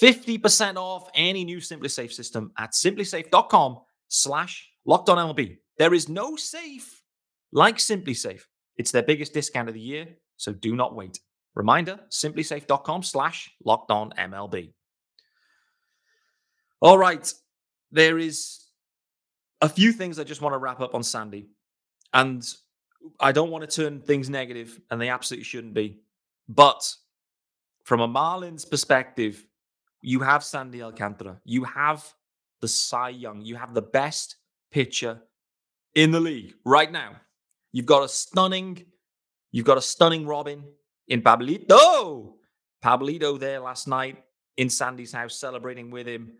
50% 0.00 0.76
off 0.76 1.08
any 1.14 1.44
new 1.44 1.58
SimpliSafe 1.58 2.12
system 2.12 2.52
at 2.58 2.72
simplisafe.com 2.72 3.78
slash 4.08 4.68
locked 4.84 5.08
on 5.08 5.18
MLB. 5.18 5.58
There 5.78 5.94
is 5.94 6.08
no 6.08 6.36
safe 6.36 7.02
like 7.52 7.76
SimpliSafe. 7.76 8.42
It's 8.76 8.90
their 8.90 9.02
biggest 9.02 9.32
discount 9.32 9.68
of 9.68 9.74
the 9.74 9.80
year, 9.80 10.06
so 10.36 10.52
do 10.52 10.76
not 10.76 10.94
wait. 10.94 11.20
Reminder, 11.54 11.98
simplisafe.com 12.10 13.02
slash 13.02 13.50
locked 13.64 13.90
on 13.90 14.10
MLB. 14.18 14.72
All 16.80 16.98
right. 16.98 17.32
There 17.90 18.18
is 18.18 18.66
a 19.62 19.68
few 19.68 19.92
things 19.92 20.18
I 20.18 20.24
just 20.24 20.42
want 20.42 20.52
to 20.52 20.58
wrap 20.58 20.80
up 20.80 20.94
on 20.94 21.02
Sandy. 21.02 21.48
And 22.12 22.46
I 23.20 23.32
don't 23.32 23.50
want 23.50 23.68
to 23.68 23.74
turn 23.82 24.00
things 24.00 24.28
negative, 24.28 24.78
and 24.90 25.00
they 25.00 25.08
absolutely 25.08 25.44
shouldn't 25.44 25.74
be. 25.74 26.00
But 26.48 26.94
from 27.84 28.00
a 28.00 28.08
Marlins 28.08 28.68
perspective, 28.68 29.46
you 30.06 30.20
have 30.20 30.44
Sandy 30.44 30.84
Alcantara. 30.84 31.40
You 31.44 31.64
have 31.64 32.14
the 32.60 32.68
Cy 32.68 33.08
Young. 33.08 33.40
You 33.40 33.56
have 33.56 33.74
the 33.74 33.82
best 33.82 34.36
pitcher 34.70 35.20
in 35.96 36.12
the 36.12 36.20
league 36.20 36.54
right 36.64 36.92
now. 36.92 37.16
You've 37.72 37.86
got 37.86 38.04
a 38.04 38.08
stunning, 38.08 38.86
you've 39.50 39.66
got 39.66 39.78
a 39.78 39.82
stunning 39.82 40.24
Robin 40.24 40.62
in 41.08 41.22
Pablito. 41.22 42.34
Pablito 42.84 43.36
there 43.36 43.58
last 43.58 43.88
night 43.88 44.22
in 44.56 44.70
Sandy's 44.70 45.10
house 45.10 45.34
celebrating 45.34 45.90
with 45.90 46.06
him. 46.06 46.34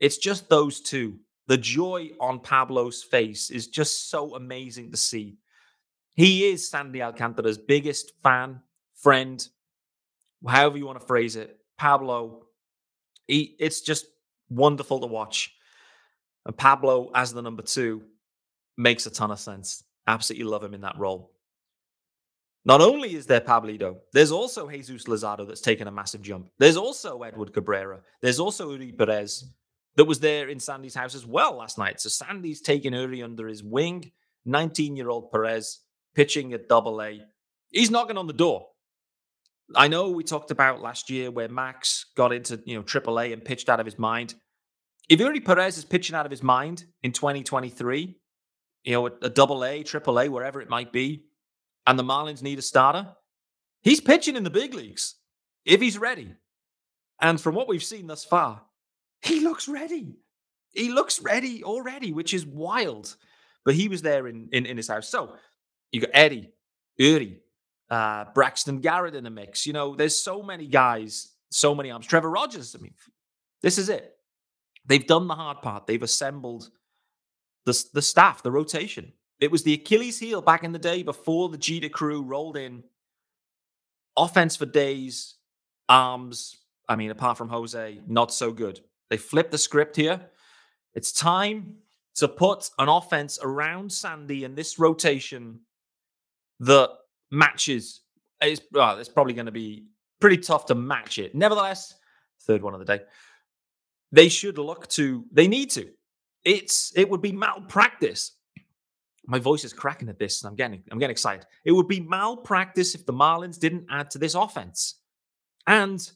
It's 0.00 0.18
just 0.18 0.48
those 0.48 0.80
two. 0.80 1.20
The 1.46 1.56
joy 1.56 2.10
on 2.20 2.40
Pablo's 2.40 3.04
face 3.04 3.48
is 3.48 3.68
just 3.68 4.10
so 4.10 4.34
amazing 4.34 4.90
to 4.90 4.96
see. 4.96 5.36
He 6.14 6.46
is 6.46 6.68
Sandy 6.68 7.00
Alcantara's 7.00 7.58
biggest 7.58 8.10
fan, 8.24 8.60
friend, 8.96 9.46
however 10.44 10.78
you 10.78 10.86
want 10.86 10.98
to 10.98 11.06
phrase 11.06 11.36
it. 11.36 11.60
Pablo, 11.78 12.43
he, 13.26 13.56
it's 13.58 13.80
just 13.80 14.06
wonderful 14.48 15.00
to 15.00 15.06
watch. 15.06 15.54
And 16.46 16.56
Pablo 16.56 17.10
as 17.14 17.32
the 17.32 17.42
number 17.42 17.62
two 17.62 18.02
makes 18.76 19.06
a 19.06 19.10
ton 19.10 19.30
of 19.30 19.40
sense. 19.40 19.84
Absolutely 20.06 20.44
love 20.44 20.64
him 20.64 20.74
in 20.74 20.82
that 20.82 20.98
role. 20.98 21.32
Not 22.66 22.80
only 22.80 23.14
is 23.14 23.26
there 23.26 23.40
Pablito, 23.40 23.96
there's 24.12 24.32
also 24.32 24.68
Jesus 24.68 25.04
Luzardo 25.04 25.46
that's 25.46 25.60
taken 25.60 25.86
a 25.86 25.90
massive 25.90 26.22
jump. 26.22 26.48
There's 26.58 26.78
also 26.78 27.22
Edward 27.22 27.52
Cabrera. 27.52 28.00
There's 28.22 28.40
also 28.40 28.70
Eury 28.70 28.96
Perez 28.96 29.52
that 29.96 30.04
was 30.04 30.18
there 30.18 30.48
in 30.48 30.58
Sandy's 30.58 30.94
house 30.94 31.14
as 31.14 31.26
well 31.26 31.56
last 31.56 31.76
night. 31.78 32.00
So 32.00 32.08
Sandy's 32.08 32.62
taken 32.62 32.94
Eury 32.94 33.22
under 33.22 33.48
his 33.48 33.62
wing. 33.62 34.10
19 34.46 34.96
year 34.96 35.10
old 35.10 35.30
Perez 35.30 35.80
pitching 36.14 36.52
at 36.54 36.68
double 36.68 37.02
A. 37.02 37.22
He's 37.70 37.90
knocking 37.90 38.18
on 38.18 38.26
the 38.26 38.32
door. 38.32 38.68
I 39.74 39.88
know 39.88 40.10
we 40.10 40.24
talked 40.24 40.50
about 40.50 40.82
last 40.82 41.10
year 41.10 41.30
where 41.30 41.48
Max 41.48 42.06
got 42.16 42.32
into, 42.32 42.60
you 42.64 42.76
know, 42.76 42.82
AAA 42.82 43.32
and 43.32 43.44
pitched 43.44 43.68
out 43.68 43.80
of 43.80 43.86
his 43.86 43.98
mind. 43.98 44.34
If 45.08 45.20
Eury 45.20 45.44
Perez 45.44 45.78
is 45.78 45.84
pitching 45.84 46.16
out 46.16 46.26
of 46.26 46.30
his 46.30 46.42
mind 46.42 46.84
in 47.02 47.12
2023, 47.12 48.16
you 48.84 48.92
know, 48.92 49.06
a 49.06 49.30
double 49.30 49.64
A, 49.64 49.82
triple 49.82 50.20
A, 50.20 50.28
wherever 50.28 50.60
it 50.60 50.68
might 50.68 50.92
be, 50.92 51.24
and 51.86 51.98
the 51.98 52.02
Marlins 52.02 52.42
need 52.42 52.58
a 52.58 52.62
starter, 52.62 53.08
he's 53.82 54.00
pitching 54.00 54.36
in 54.36 54.44
the 54.44 54.50
big 54.50 54.74
leagues 54.74 55.16
if 55.64 55.80
he's 55.80 55.98
ready. 55.98 56.34
And 57.20 57.40
from 57.40 57.54
what 57.54 57.68
we've 57.68 57.84
seen 57.84 58.06
thus 58.06 58.24
far, 58.24 58.62
he 59.22 59.40
looks 59.40 59.68
ready. 59.68 60.16
He 60.72 60.90
looks 60.90 61.20
ready 61.20 61.64
already, 61.64 62.12
which 62.12 62.34
is 62.34 62.44
wild. 62.44 63.16
But 63.64 63.74
he 63.74 63.88
was 63.88 64.02
there 64.02 64.26
in, 64.26 64.48
in, 64.52 64.66
in 64.66 64.76
his 64.76 64.88
house. 64.88 65.08
So 65.08 65.34
you 65.92 66.00
got 66.00 66.10
Eddie, 66.12 66.52
Eury, 67.00 67.38
uh, 67.90 68.26
Braxton 68.34 68.80
Garrett 68.80 69.14
in 69.14 69.24
the 69.24 69.30
mix. 69.30 69.66
You 69.66 69.72
know, 69.72 69.94
there's 69.94 70.16
so 70.16 70.42
many 70.42 70.66
guys, 70.66 71.32
so 71.50 71.74
many 71.74 71.90
arms. 71.90 72.06
Trevor 72.06 72.30
Rogers. 72.30 72.74
I 72.78 72.82
mean, 72.82 72.94
this 73.62 73.78
is 73.78 73.88
it. 73.88 74.16
They've 74.86 75.06
done 75.06 75.28
the 75.28 75.34
hard 75.34 75.62
part. 75.62 75.86
They've 75.86 76.02
assembled 76.02 76.70
the, 77.64 77.84
the 77.92 78.02
staff, 78.02 78.42
the 78.42 78.50
rotation. 78.50 79.12
It 79.40 79.50
was 79.50 79.62
the 79.62 79.74
Achilles 79.74 80.18
heel 80.18 80.40
back 80.40 80.64
in 80.64 80.72
the 80.72 80.78
day 80.78 81.02
before 81.02 81.48
the 81.48 81.58
Jeter 81.58 81.88
crew 81.88 82.22
rolled 82.22 82.56
in. 82.56 82.84
Offense 84.16 84.56
for 84.56 84.66
days, 84.66 85.34
arms. 85.88 86.56
I 86.88 86.96
mean, 86.96 87.10
apart 87.10 87.38
from 87.38 87.48
Jose, 87.48 88.00
not 88.06 88.32
so 88.32 88.52
good. 88.52 88.80
They 89.10 89.16
flipped 89.16 89.50
the 89.50 89.58
script 89.58 89.96
here. 89.96 90.20
It's 90.94 91.12
time 91.12 91.76
to 92.16 92.28
put 92.28 92.70
an 92.78 92.88
offense 92.88 93.38
around 93.42 93.90
Sandy 93.90 94.44
and 94.44 94.56
this 94.56 94.78
rotation 94.78 95.60
that 96.60 96.90
matches. 97.30 98.02
It's, 98.40 98.60
well, 98.72 98.98
it's 98.98 99.08
probably 99.08 99.34
going 99.34 99.46
to 99.46 99.52
be 99.52 99.86
pretty 100.20 100.38
tough 100.38 100.66
to 100.66 100.74
match 100.74 101.18
it. 101.18 101.34
Nevertheless, 101.34 101.94
third 102.42 102.62
one 102.62 102.74
of 102.74 102.80
the 102.80 102.86
day. 102.86 103.02
They 104.12 104.28
should 104.28 104.58
look 104.58 104.88
to, 104.88 105.24
they 105.32 105.48
need 105.48 105.70
to 105.70 105.88
it's 106.44 106.92
it 106.96 107.08
would 107.08 107.22
be 107.22 107.32
malpractice. 107.32 108.32
My 109.26 109.38
voice 109.38 109.64
is 109.64 109.72
cracking 109.72 110.08
at 110.08 110.18
this, 110.18 110.44
I'm 110.44 110.54
getting 110.54 110.82
I'm 110.90 110.98
getting 110.98 111.12
excited. 111.12 111.46
It 111.64 111.72
would 111.72 111.88
be 111.88 112.00
malpractice 112.00 112.94
if 112.94 113.06
the 113.06 113.12
Marlins 113.12 113.58
didn't 113.58 113.86
add 113.90 114.10
to 114.10 114.18
this 114.18 114.34
offense. 114.34 115.00
And 115.66 116.10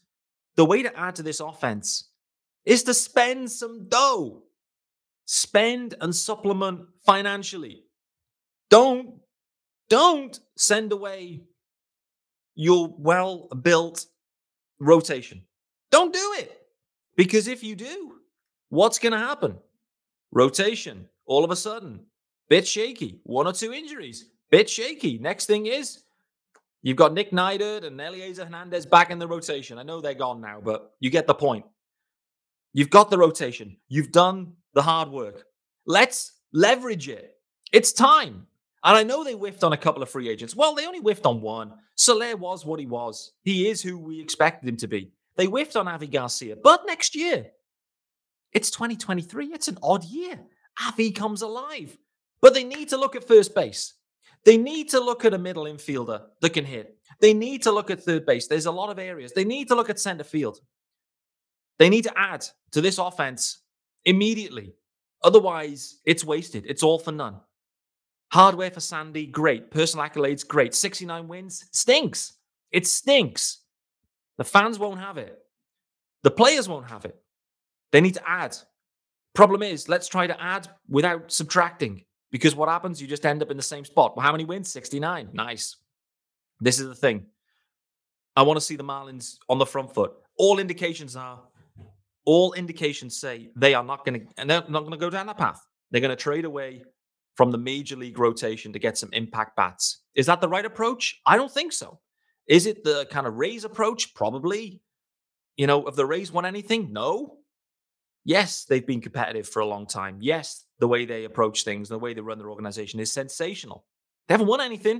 the 0.56 0.64
way 0.64 0.82
to 0.82 0.98
add 0.98 1.16
to 1.16 1.22
this 1.22 1.40
offense 1.40 2.10
is 2.66 2.82
to 2.84 2.94
spend 2.94 3.50
some 3.50 3.88
dough. 3.88 4.42
Spend 5.24 5.94
and 6.00 6.14
supplement 6.14 6.80
financially. 7.04 7.84
Don't 8.70 9.14
don't 9.88 10.38
send 10.56 10.92
away 10.92 11.42
your 12.54 12.92
well-built 12.98 14.06
rotation. 14.80 15.42
Don't 15.90 16.12
do 16.12 16.34
it. 16.38 16.60
Because 17.16 17.48
if 17.48 17.62
you 17.62 17.74
do, 17.74 18.14
what's 18.68 18.98
going 18.98 19.12
to 19.12 19.18
happen? 19.18 19.56
Rotation, 20.32 21.08
all 21.26 21.44
of 21.44 21.50
a 21.50 21.56
sudden, 21.56 22.00
bit 22.48 22.66
shaky. 22.66 23.20
One 23.24 23.46
or 23.46 23.52
two 23.52 23.72
injuries, 23.72 24.26
bit 24.50 24.68
shaky. 24.68 25.18
Next 25.18 25.46
thing 25.46 25.66
is, 25.66 26.02
you've 26.82 26.96
got 26.96 27.14
Nick 27.14 27.30
Neidert 27.30 27.84
and 27.84 27.98
Elieser 27.98 28.44
Hernandez 28.44 28.86
back 28.86 29.10
in 29.10 29.18
the 29.18 29.28
rotation. 29.28 29.78
I 29.78 29.84
know 29.84 30.00
they're 30.00 30.14
gone 30.14 30.40
now, 30.40 30.60
but 30.62 30.94
you 31.00 31.10
get 31.10 31.26
the 31.26 31.34
point. 31.34 31.64
You've 32.72 32.90
got 32.90 33.10
the 33.10 33.18
rotation. 33.18 33.76
You've 33.88 34.12
done 34.12 34.54
the 34.74 34.82
hard 34.82 35.10
work. 35.10 35.44
Let's 35.86 36.32
leverage 36.52 37.08
it. 37.08 37.36
It's 37.72 37.92
time. 37.92 38.47
And 38.84 38.96
I 38.96 39.02
know 39.02 39.24
they 39.24 39.32
whiffed 39.32 39.64
on 39.64 39.72
a 39.72 39.76
couple 39.76 40.02
of 40.02 40.10
free 40.10 40.28
agents. 40.28 40.54
Well, 40.54 40.74
they 40.74 40.86
only 40.86 41.00
whiffed 41.00 41.26
on 41.26 41.40
one. 41.40 41.72
Soler 41.96 42.36
was 42.36 42.64
what 42.64 42.80
he 42.80 42.86
was. 42.86 43.32
He 43.42 43.68
is 43.68 43.82
who 43.82 43.98
we 43.98 44.20
expected 44.20 44.68
him 44.68 44.76
to 44.78 44.86
be. 44.86 45.12
They 45.36 45.46
whiffed 45.46 45.76
on 45.76 45.88
Avi 45.88 46.06
Garcia. 46.06 46.56
But 46.56 46.86
next 46.86 47.16
year, 47.16 47.46
it's 48.52 48.70
2023. 48.70 49.46
It's 49.46 49.68
an 49.68 49.78
odd 49.82 50.04
year. 50.04 50.40
Avi 50.86 51.10
comes 51.10 51.42
alive. 51.42 51.98
But 52.40 52.54
they 52.54 52.64
need 52.64 52.90
to 52.90 52.96
look 52.96 53.16
at 53.16 53.26
first 53.26 53.54
base. 53.54 53.94
They 54.44 54.56
need 54.56 54.90
to 54.90 55.00
look 55.00 55.24
at 55.24 55.34
a 55.34 55.38
middle 55.38 55.64
infielder 55.64 56.22
that 56.40 56.50
can 56.50 56.64
hit. 56.64 56.96
They 57.20 57.34
need 57.34 57.62
to 57.64 57.72
look 57.72 57.90
at 57.90 58.02
third 58.02 58.24
base. 58.24 58.46
There's 58.46 58.66
a 58.66 58.72
lot 58.72 58.90
of 58.90 58.98
areas. 58.98 59.32
They 59.32 59.44
need 59.44 59.68
to 59.68 59.74
look 59.74 59.90
at 59.90 59.98
center 59.98 60.24
field. 60.24 60.60
They 61.78 61.88
need 61.88 62.04
to 62.04 62.18
add 62.18 62.46
to 62.72 62.80
this 62.80 62.98
offense 62.98 63.58
immediately. 64.04 64.74
Otherwise, 65.22 65.98
it's 66.04 66.24
wasted. 66.24 66.64
It's 66.66 66.82
all 66.82 66.98
for 66.98 67.12
none. 67.12 67.40
Hardware 68.30 68.70
for 68.70 68.80
Sandy, 68.80 69.26
great. 69.26 69.70
Personal 69.70 70.06
accolades, 70.06 70.46
great. 70.46 70.74
69 70.74 71.28
wins, 71.28 71.64
stinks. 71.72 72.34
It 72.72 72.86
stinks. 72.86 73.62
The 74.36 74.44
fans 74.44 74.78
won't 74.78 75.00
have 75.00 75.18
it. 75.18 75.38
The 76.22 76.30
players 76.30 76.68
won't 76.68 76.90
have 76.90 77.04
it. 77.04 77.16
They 77.92 78.00
need 78.00 78.14
to 78.14 78.28
add. 78.28 78.56
Problem 79.34 79.62
is, 79.62 79.88
let's 79.88 80.08
try 80.08 80.26
to 80.26 80.42
add 80.42 80.68
without 80.88 81.32
subtracting. 81.32 82.04
Because 82.30 82.54
what 82.54 82.68
happens? 82.68 83.00
You 83.00 83.08
just 83.08 83.24
end 83.24 83.42
up 83.42 83.50
in 83.50 83.56
the 83.56 83.62
same 83.62 83.84
spot. 83.84 84.16
Well, 84.16 84.24
how 84.24 84.32
many 84.32 84.44
wins? 84.44 84.70
69. 84.70 85.30
Nice. 85.32 85.76
This 86.60 86.78
is 86.78 86.86
the 86.86 86.94
thing. 86.94 87.26
I 88.36 88.42
want 88.42 88.58
to 88.58 88.64
see 88.64 88.76
the 88.76 88.84
Marlins 88.84 89.38
on 89.48 89.58
the 89.58 89.66
front 89.66 89.94
foot. 89.94 90.12
All 90.36 90.58
indications 90.58 91.16
are, 91.16 91.40
all 92.26 92.52
indications 92.52 93.16
say 93.18 93.50
they 93.56 93.74
are 93.74 93.82
not 93.82 94.04
going 94.04 94.20
to, 94.20 94.26
and 94.36 94.50
they're 94.50 94.64
not 94.68 94.80
going 94.80 94.92
to 94.92 94.98
go 94.98 95.10
down 95.10 95.26
that 95.26 95.38
path. 95.38 95.64
They're 95.90 96.02
going 96.02 96.16
to 96.16 96.22
trade 96.22 96.44
away 96.44 96.82
from 97.38 97.52
the 97.52 97.56
major 97.56 97.94
league 97.94 98.18
rotation 98.18 98.72
to 98.72 98.80
get 98.80 98.98
some 98.98 99.10
impact 99.12 99.54
bats. 99.54 99.98
Is 100.16 100.26
that 100.26 100.40
the 100.40 100.48
right 100.48 100.64
approach? 100.64 101.20
I 101.24 101.36
don't 101.36 101.52
think 101.52 101.72
so. 101.72 102.00
Is 102.48 102.66
it 102.66 102.82
the 102.82 103.06
kind 103.12 103.28
of 103.28 103.36
Rays 103.36 103.62
approach? 103.62 104.12
Probably. 104.12 104.80
You 105.56 105.68
know, 105.68 105.84
have 105.84 105.94
the 105.94 106.04
Rays 106.04 106.32
won 106.32 106.44
anything? 106.44 106.92
No. 106.92 107.36
Yes, 108.24 108.64
they've 108.64 108.84
been 108.84 109.00
competitive 109.00 109.48
for 109.48 109.60
a 109.60 109.66
long 109.66 109.86
time. 109.86 110.18
Yes, 110.20 110.64
the 110.80 110.88
way 110.88 111.04
they 111.04 111.26
approach 111.26 111.62
things, 111.62 111.88
the 111.88 111.96
way 111.96 112.12
they 112.12 112.20
run 112.20 112.38
their 112.38 112.50
organization 112.50 112.98
is 112.98 113.12
sensational. 113.12 113.84
They 114.26 114.34
haven't 114.34 114.48
won 114.48 114.60
anything. 114.60 114.98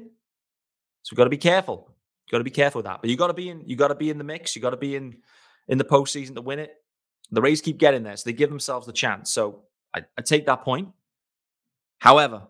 So 1.02 1.10
we've 1.10 1.16
got 1.16 1.24
to 1.24 1.30
be 1.30 1.38
careful. 1.38 1.92
You've 2.24 2.30
got 2.30 2.38
to 2.38 2.44
be 2.44 2.50
careful 2.50 2.78
with 2.78 2.86
that. 2.86 3.00
But 3.00 3.10
you 3.10 3.16
got 3.16 3.26
to 3.26 3.34
be 3.34 3.48
in, 3.48 3.64
you 3.66 3.74
got 3.74 3.88
to 3.88 3.96
be 3.96 4.10
in 4.10 4.18
the 4.18 4.22
mix. 4.22 4.54
You 4.54 4.62
got 4.62 4.70
to 4.70 4.76
be 4.76 4.94
in 4.94 5.16
in 5.66 5.76
the 5.76 5.84
postseason 5.84 6.36
to 6.36 6.40
win 6.40 6.60
it. 6.60 6.70
The 7.32 7.42
Rays 7.42 7.60
keep 7.60 7.78
getting 7.78 8.04
there, 8.04 8.16
so 8.16 8.22
they 8.30 8.32
give 8.32 8.48
themselves 8.48 8.86
the 8.86 8.92
chance. 8.92 9.32
So 9.32 9.64
I, 9.92 10.04
I 10.16 10.22
take 10.22 10.46
that 10.46 10.62
point. 10.62 10.90
However, 11.98 12.48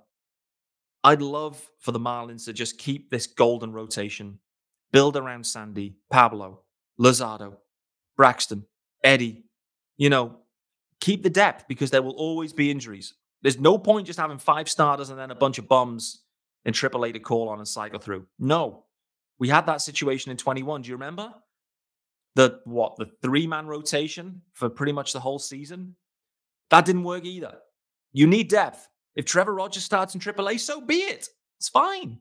I'd 1.05 1.23
love 1.23 1.71
for 1.78 1.93
the 1.93 2.00
Marlins 2.00 2.45
to 2.47 2.52
just 2.52 2.78
keep 2.78 3.11
this 3.11 3.26
golden 3.26 3.73
rotation, 3.73 4.40
build 4.93 5.17
around 5.17 5.47
Sandy, 5.47 5.97
Pablo, 6.11 6.62
Luzardo, 7.00 7.57
Braxton, 8.17 8.67
Eddie. 9.02 9.45
You 9.97 10.11
know, 10.11 10.37
keep 11.00 11.23
the 11.23 11.31
depth 11.31 11.67
because 11.69 11.90
there 11.90 12.02
will 12.02 12.12
always 12.12 12.52
be 12.52 12.71
injuries. 12.71 13.14
There's 13.43 13.59
no 13.59 13.78
point 13.78 14.07
just 14.07 14.19
having 14.19 14.38
five 14.38 14.69
starters 14.69 15.11
and 15.11 15.19
then 15.19 15.31
a 15.31 15.37
bunch 15.37 15.59
of 15.59 15.69
bums 15.69 16.23
in 16.64 16.75
AAA 16.75 17.12
to 17.12 17.21
call 17.21 17.49
on 17.49 17.59
and 17.59 17.69
cycle 17.69 18.00
through. 18.00 18.26
No, 18.38 18.85
we 19.38 19.49
had 19.49 19.67
that 19.67 19.81
situation 19.81 20.31
in 20.31 20.37
21. 20.37 20.83
Do 20.83 20.88
you 20.88 20.97
remember? 20.97 21.33
The 22.35 22.61
what? 22.64 22.97
The 22.97 23.11
three 23.23 23.47
man 23.47 23.67
rotation 23.67 24.43
for 24.52 24.69
pretty 24.69 24.93
much 24.93 25.12
the 25.12 25.21
whole 25.21 25.38
season? 25.38 25.97
That 26.71 26.85
didn't 26.85 27.05
work 27.05 27.25
either. 27.25 27.59
You 28.12 28.26
need 28.26 28.49
depth. 28.49 28.88
If 29.18 29.25
Trevor 29.25 29.52
Rogers 29.52 29.82
starts 29.82 30.14
in 30.14 30.20
AAA, 30.20 30.60
so 30.60 30.80
be 30.80 30.98
it. 30.98 31.28
It's 31.58 31.68
fine. 31.68 32.20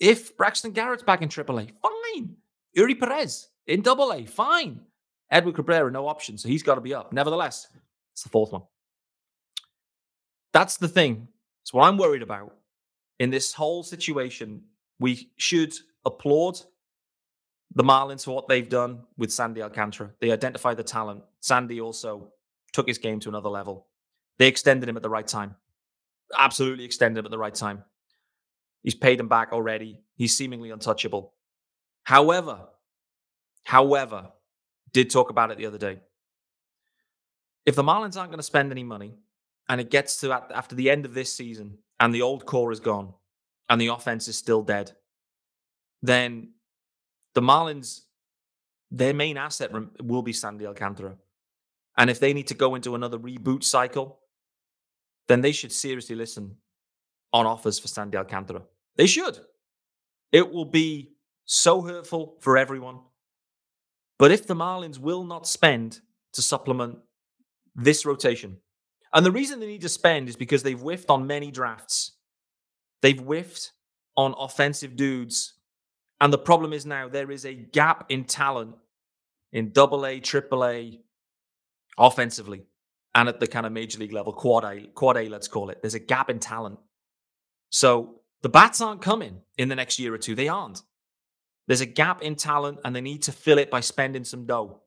If 0.00 0.38
Braxton 0.38 0.72
Garrett's 0.72 1.02
back 1.02 1.20
in 1.20 1.28
AAA, 1.28 1.72
fine. 1.82 2.34
Eury 2.74 2.98
Perez 2.98 3.48
in 3.66 3.86
AA, 3.86 4.20
fine. 4.26 4.80
Edward 5.30 5.56
Cabrera, 5.56 5.90
no 5.90 6.08
option, 6.08 6.38
so 6.38 6.48
he's 6.48 6.62
got 6.62 6.76
to 6.76 6.80
be 6.80 6.94
up. 6.94 7.12
Nevertheless, 7.12 7.68
it's 8.14 8.22
the 8.22 8.30
fourth 8.30 8.52
one. 8.52 8.62
That's 10.54 10.78
the 10.78 10.88
thing. 10.88 11.28
It's 11.62 11.74
what 11.74 11.86
I'm 11.86 11.98
worried 11.98 12.22
about 12.22 12.56
in 13.18 13.28
this 13.28 13.52
whole 13.52 13.82
situation. 13.82 14.62
We 14.98 15.30
should 15.36 15.74
applaud 16.06 16.58
the 17.74 17.84
Marlins 17.84 18.24
for 18.24 18.34
what 18.34 18.48
they've 18.48 18.66
done 18.66 19.00
with 19.18 19.30
Sandy 19.30 19.60
Alcantara. 19.60 20.12
They 20.22 20.32
identified 20.32 20.78
the 20.78 20.84
talent. 20.84 21.22
Sandy 21.40 21.82
also 21.82 22.32
took 22.72 22.88
his 22.88 22.96
game 22.96 23.20
to 23.20 23.28
another 23.28 23.50
level. 23.50 23.88
They 24.38 24.48
extended 24.48 24.88
him 24.88 24.96
at 24.96 25.02
the 25.02 25.10
right 25.10 25.28
time. 25.28 25.54
Absolutely 26.36 26.84
extended 26.84 27.20
him 27.20 27.24
at 27.24 27.30
the 27.30 27.38
right 27.38 27.54
time. 27.54 27.84
He's 28.82 28.94
paid 28.94 29.18
them 29.18 29.28
back 29.28 29.52
already. 29.52 30.02
He's 30.16 30.36
seemingly 30.36 30.70
untouchable. 30.70 31.34
However, 32.04 32.68
however, 33.64 34.30
did 34.92 35.10
talk 35.10 35.30
about 35.30 35.50
it 35.50 35.58
the 35.58 35.66
other 35.66 35.78
day. 35.78 36.00
If 37.66 37.74
the 37.74 37.82
Marlins 37.82 38.16
aren't 38.16 38.30
going 38.30 38.38
to 38.38 38.42
spend 38.42 38.72
any 38.72 38.84
money 38.84 39.14
and 39.68 39.80
it 39.80 39.90
gets 39.90 40.20
to 40.20 40.32
after 40.32 40.74
the 40.74 40.88
end 40.90 41.04
of 41.04 41.12
this 41.12 41.32
season 41.32 41.78
and 42.00 42.14
the 42.14 42.22
old 42.22 42.46
core 42.46 42.72
is 42.72 42.80
gone 42.80 43.12
and 43.68 43.80
the 43.80 43.88
offense 43.88 44.28
is 44.28 44.38
still 44.38 44.62
dead, 44.62 44.92
then 46.02 46.52
the 47.34 47.42
Marlins, 47.42 48.02
their 48.90 49.12
main 49.12 49.36
asset 49.36 49.70
will 50.02 50.22
be 50.22 50.32
Sandy 50.32 50.66
Alcantara. 50.66 51.16
And 51.98 52.08
if 52.08 52.20
they 52.20 52.32
need 52.32 52.46
to 52.46 52.54
go 52.54 52.74
into 52.74 52.94
another 52.94 53.18
reboot 53.18 53.64
cycle, 53.64 54.20
then 55.28 55.40
they 55.40 55.52
should 55.52 55.72
seriously 55.72 56.16
listen 56.16 56.56
on 57.32 57.46
offers 57.46 57.78
for 57.78 57.88
Sandy 57.88 58.16
Alcantara. 58.16 58.62
They 58.96 59.06
should. 59.06 59.38
It 60.32 60.50
will 60.50 60.64
be 60.64 61.12
so 61.44 61.82
hurtful 61.82 62.36
for 62.40 62.58
everyone. 62.58 63.00
But 64.18 64.32
if 64.32 64.46
the 64.46 64.54
Marlins 64.54 64.98
will 64.98 65.24
not 65.24 65.46
spend 65.46 66.00
to 66.32 66.42
supplement 66.42 66.98
this 67.74 68.04
rotation, 68.04 68.58
and 69.12 69.24
the 69.24 69.32
reason 69.32 69.60
they 69.60 69.66
need 69.66 69.82
to 69.82 69.88
spend 69.88 70.28
is 70.28 70.36
because 70.36 70.62
they've 70.62 70.78
whiffed 70.78 71.10
on 71.10 71.26
many 71.26 71.50
drafts. 71.50 72.12
They've 73.00 73.18
whiffed 73.18 73.72
on 74.16 74.34
offensive 74.38 74.96
dudes 74.96 75.54
and 76.20 76.32
the 76.32 76.38
problem 76.38 76.72
is 76.72 76.84
now 76.84 77.08
there 77.08 77.30
is 77.30 77.44
a 77.44 77.54
gap 77.54 78.06
in 78.08 78.24
talent 78.24 78.74
in 79.52 79.70
double 79.72 80.04
A, 80.04 80.20
triple 80.20 80.64
A, 80.64 81.00
offensively, 81.96 82.64
and 83.14 83.28
at 83.28 83.40
the 83.40 83.46
kind 83.46 83.66
of 83.66 83.72
major 83.72 83.98
league 83.98 84.12
level, 84.12 84.32
quad 84.32 84.64
A, 84.64 84.86
quad 84.94 85.16
A, 85.16 85.28
let's 85.28 85.48
call 85.48 85.70
it. 85.70 85.80
There's 85.82 85.94
a 85.94 86.00
gap 86.00 86.30
in 86.30 86.38
talent. 86.38 86.78
So 87.70 88.20
the 88.42 88.48
bats 88.48 88.80
aren't 88.80 89.02
coming 89.02 89.42
in 89.56 89.68
the 89.68 89.76
next 89.76 89.98
year 89.98 90.14
or 90.14 90.18
two. 90.18 90.34
They 90.34 90.48
aren't. 90.48 90.82
There's 91.66 91.80
a 91.80 91.86
gap 91.86 92.22
in 92.22 92.34
talent, 92.34 92.78
and 92.84 92.96
they 92.96 93.00
need 93.00 93.22
to 93.24 93.32
fill 93.32 93.58
it 93.58 93.70
by 93.70 93.80
spending 93.80 94.24
some 94.24 94.46
dough. 94.46 94.80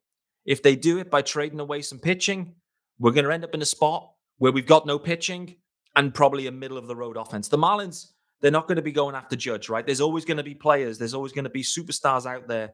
If 0.45 0.63
they 0.63 0.75
do 0.75 0.97
it 0.97 1.11
by 1.11 1.21
trading 1.21 1.59
away 1.59 1.81
some 1.83 1.99
pitching, 1.99 2.55
we're 2.97 3.11
going 3.11 3.25
to 3.25 3.31
end 3.31 3.43
up 3.43 3.53
in 3.53 3.61
a 3.61 3.65
spot 3.65 4.13
where 4.37 4.51
we've 4.51 4.65
got 4.65 4.87
no 4.87 4.97
pitching 4.97 5.57
and 5.95 6.13
probably 6.13 6.47
a 6.47 6.51
middle 6.51 6.77
of 6.77 6.87
the 6.87 6.95
road 6.95 7.17
offense. 7.17 7.49
The 7.49 7.57
Marlins 7.57 8.07
they're 8.41 8.51
not 8.51 8.67
going 8.67 8.77
to 8.77 8.81
be 8.81 8.91
going 8.91 9.15
after 9.15 9.35
Judge, 9.35 9.69
right? 9.69 9.85
There's 9.85 10.01
always 10.01 10.25
going 10.25 10.37
to 10.37 10.43
be 10.43 10.55
players. 10.55 10.97
There's 10.97 11.13
always 11.13 11.31
going 11.31 11.43
to 11.43 11.49
be 11.49 11.63
superstars 11.63 12.25
out 12.25 12.47
there. 12.47 12.73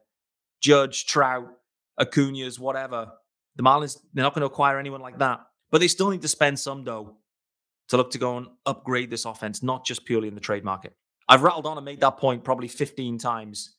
Judge, 0.60 1.06
Trout, 1.06 1.48
Acuna's, 1.98 2.58
whatever. 2.58 3.12
The 3.58 3.64
Marlins, 3.64 3.98
they're 4.14 4.22
not 4.22 4.34
going 4.34 4.40
to 4.42 4.46
acquire 4.46 4.78
anyone 4.78 5.02
like 5.02 5.18
that. 5.18 5.40
But 5.70 5.80
they 5.80 5.88
still 5.88 6.08
need 6.08 6.22
to 6.22 6.28
spend 6.28 6.58
some 6.58 6.84
dough 6.84 7.16
to 7.88 7.96
look 7.96 8.12
to 8.12 8.18
go 8.18 8.38
and 8.38 8.46
upgrade 8.64 9.10
this 9.10 9.26
offense, 9.26 9.62
not 9.62 9.84
just 9.84 10.06
purely 10.06 10.28
in 10.28 10.34
the 10.34 10.40
trade 10.40 10.64
market. 10.64 10.94
I've 11.28 11.42
rattled 11.42 11.66
on 11.66 11.76
and 11.76 11.84
made 11.84 12.00
that 12.00 12.16
point 12.16 12.44
probably 12.44 12.68
15 12.68 13.18
times, 13.18 13.74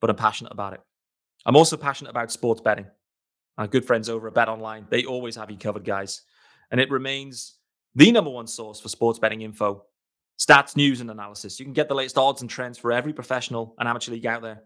but 0.00 0.10
I'm 0.10 0.16
passionate 0.16 0.52
about 0.52 0.74
it. 0.74 0.80
I'm 1.44 1.56
also 1.56 1.76
passionate 1.76 2.10
about 2.10 2.30
sports 2.30 2.60
betting. 2.60 2.86
Our 3.58 3.66
good 3.66 3.84
friends 3.84 4.08
over 4.08 4.28
at 4.28 4.34
Bet 4.34 4.48
Online, 4.48 4.86
they 4.88 5.04
always 5.04 5.34
have 5.36 5.50
you 5.50 5.56
covered, 5.56 5.84
guys. 5.84 6.22
And 6.70 6.80
it 6.80 6.90
remains 6.90 7.56
the 7.94 8.12
number 8.12 8.30
one 8.30 8.46
source 8.46 8.80
for 8.80 8.88
sports 8.88 9.18
betting 9.18 9.40
info 9.40 9.84
stats, 10.38 10.74
news, 10.74 11.02
and 11.02 11.10
analysis. 11.10 11.58
You 11.58 11.66
can 11.66 11.74
get 11.74 11.88
the 11.88 11.94
latest 11.94 12.16
odds 12.16 12.40
and 12.40 12.48
trends 12.48 12.78
for 12.78 12.92
every 12.92 13.12
professional 13.12 13.74
and 13.78 13.86
amateur 13.86 14.12
league 14.12 14.24
out 14.24 14.40
there. 14.40 14.62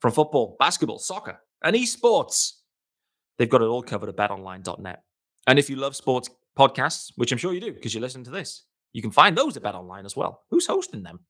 From 0.00 0.12
football, 0.12 0.56
basketball, 0.58 0.98
soccer, 0.98 1.38
and 1.62 1.76
esports. 1.76 2.57
They've 3.38 3.48
got 3.48 3.62
it 3.62 3.66
all 3.66 3.82
covered 3.82 4.08
at 4.08 4.16
betonline.net. 4.16 5.02
And 5.46 5.58
if 5.58 5.70
you 5.70 5.76
love 5.76 5.96
sports 5.96 6.28
podcasts, 6.58 7.12
which 7.16 7.32
I'm 7.32 7.38
sure 7.38 7.54
you 7.54 7.60
do 7.60 7.72
because 7.72 7.94
you 7.94 8.00
listen 8.00 8.24
to 8.24 8.30
this, 8.30 8.64
you 8.92 9.00
can 9.00 9.10
find 9.10 9.36
those 9.36 9.56
at 9.56 9.62
BetOnline 9.62 10.04
as 10.04 10.16
well. 10.16 10.42
Who's 10.50 10.66
hosting 10.66 11.02
them? 11.02 11.20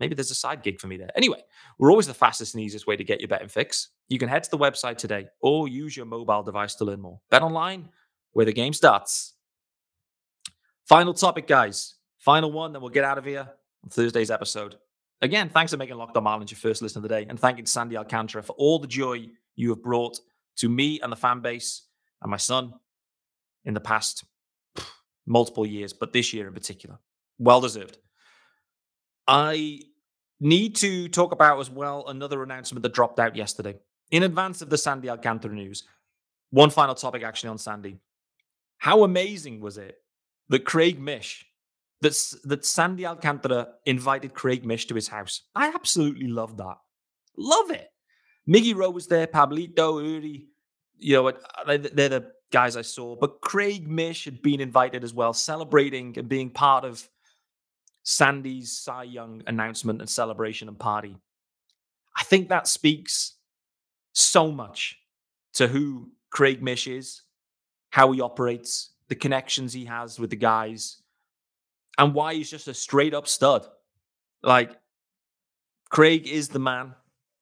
Maybe 0.00 0.14
there's 0.14 0.30
a 0.30 0.34
side 0.34 0.62
gig 0.62 0.80
for 0.80 0.88
me 0.88 0.96
there. 0.96 1.10
Anyway, 1.16 1.42
we're 1.78 1.90
always 1.90 2.06
the 2.06 2.14
fastest 2.14 2.54
and 2.54 2.62
easiest 2.62 2.86
way 2.86 2.96
to 2.96 3.04
get 3.04 3.20
your 3.20 3.28
betting 3.28 3.48
fix. 3.48 3.90
You 4.08 4.18
can 4.18 4.28
head 4.28 4.42
to 4.44 4.50
the 4.50 4.58
website 4.58 4.98
today 4.98 5.26
or 5.40 5.68
use 5.68 5.96
your 5.96 6.06
mobile 6.06 6.42
device 6.42 6.74
to 6.76 6.84
learn 6.84 7.00
more. 7.00 7.20
BetOnline, 7.32 7.88
where 8.32 8.46
the 8.46 8.52
game 8.52 8.72
starts. 8.72 9.34
Final 10.86 11.14
topic, 11.14 11.46
guys. 11.46 11.94
Final 12.18 12.52
one, 12.52 12.72
then 12.72 12.82
we'll 12.82 12.90
get 12.90 13.04
out 13.04 13.18
of 13.18 13.24
here 13.24 13.48
on 13.84 13.90
Thursday's 13.90 14.30
episode. 14.30 14.76
Again, 15.22 15.48
thanks 15.48 15.72
for 15.72 15.78
making 15.78 15.96
Locked 15.96 16.16
On 16.16 16.24
Marlins 16.24 16.50
your 16.50 16.58
first 16.58 16.82
listen 16.82 16.98
of 16.98 17.02
the 17.02 17.08
day, 17.08 17.22
and 17.22 17.30
thank 17.30 17.40
thanking 17.40 17.66
Sandy 17.66 17.96
Alcantara 17.96 18.42
for 18.42 18.52
all 18.52 18.78
the 18.78 18.86
joy 18.86 19.28
you 19.54 19.70
have 19.70 19.82
brought 19.82 20.18
to 20.56 20.68
me 20.68 21.00
and 21.00 21.12
the 21.12 21.16
fan 21.16 21.40
base 21.40 21.86
and 22.22 22.30
my 22.30 22.36
son 22.36 22.72
in 23.64 23.74
the 23.74 23.80
past 23.80 24.24
multiple 25.26 25.66
years, 25.66 25.92
but 25.92 26.12
this 26.12 26.32
year 26.32 26.46
in 26.48 26.54
particular. 26.54 26.98
Well 27.38 27.60
deserved. 27.60 27.98
I 29.28 29.80
need 30.40 30.76
to 30.76 31.08
talk 31.08 31.32
about 31.32 31.60
as 31.60 31.70
well 31.70 32.06
another 32.06 32.42
announcement 32.42 32.82
that 32.82 32.94
dropped 32.94 33.18
out 33.18 33.36
yesterday 33.36 33.74
in 34.10 34.22
advance 34.22 34.62
of 34.62 34.70
the 34.70 34.78
Sandy 34.78 35.10
Alcantara 35.10 35.54
news. 35.54 35.84
One 36.50 36.70
final 36.70 36.94
topic 36.94 37.22
actually 37.22 37.50
on 37.50 37.58
Sandy. 37.58 37.98
How 38.78 39.02
amazing 39.02 39.60
was 39.60 39.78
it 39.78 39.96
that 40.48 40.64
Craig 40.64 41.00
Mish 41.00 41.44
that, 42.00 42.34
that 42.44 42.64
Sandy 42.64 43.06
Alcantara 43.06 43.68
invited 43.84 44.34
Craig 44.34 44.64
Mish 44.64 44.86
to 44.86 44.94
his 44.94 45.08
house. 45.08 45.42
I 45.54 45.68
absolutely 45.68 46.28
love 46.28 46.56
that. 46.58 46.76
Love 47.36 47.70
it. 47.70 47.88
Miggy 48.48 48.74
Rowe 48.74 48.90
was 48.90 49.06
there, 49.06 49.26
Pablito, 49.26 50.00
Eury, 50.02 50.44
you 50.98 51.14
know, 51.14 51.28
uh, 51.28 51.32
they're 51.66 52.08
the 52.08 52.32
guys 52.52 52.76
I 52.76 52.82
saw. 52.82 53.16
But 53.16 53.40
Craig 53.40 53.88
Mish 53.88 54.24
had 54.24 54.40
been 54.42 54.60
invited 54.60 55.04
as 55.04 55.12
well, 55.12 55.32
celebrating 55.32 56.16
and 56.16 56.28
being 56.28 56.50
part 56.50 56.84
of 56.84 57.08
Sandy's 58.04 58.72
Cy 58.78 59.02
Young 59.04 59.42
announcement 59.46 60.00
and 60.00 60.08
celebration 60.08 60.68
and 60.68 60.78
party. 60.78 61.16
I 62.16 62.22
think 62.22 62.48
that 62.48 62.68
speaks 62.68 63.34
so 64.12 64.50
much 64.50 64.96
to 65.54 65.66
who 65.66 66.12
Craig 66.30 66.62
Mish 66.62 66.86
is, 66.86 67.22
how 67.90 68.12
he 68.12 68.20
operates, 68.20 68.92
the 69.08 69.14
connections 69.14 69.72
he 69.72 69.84
has 69.84 70.18
with 70.18 70.30
the 70.30 70.36
guys, 70.36 71.02
and 71.98 72.14
why 72.14 72.34
he's 72.34 72.50
just 72.50 72.68
a 72.68 72.74
straight 72.74 73.14
up 73.14 73.26
stud. 73.26 73.66
Like, 74.42 74.76
Craig 75.90 76.26
is 76.26 76.48
the 76.48 76.58
man. 76.58 76.94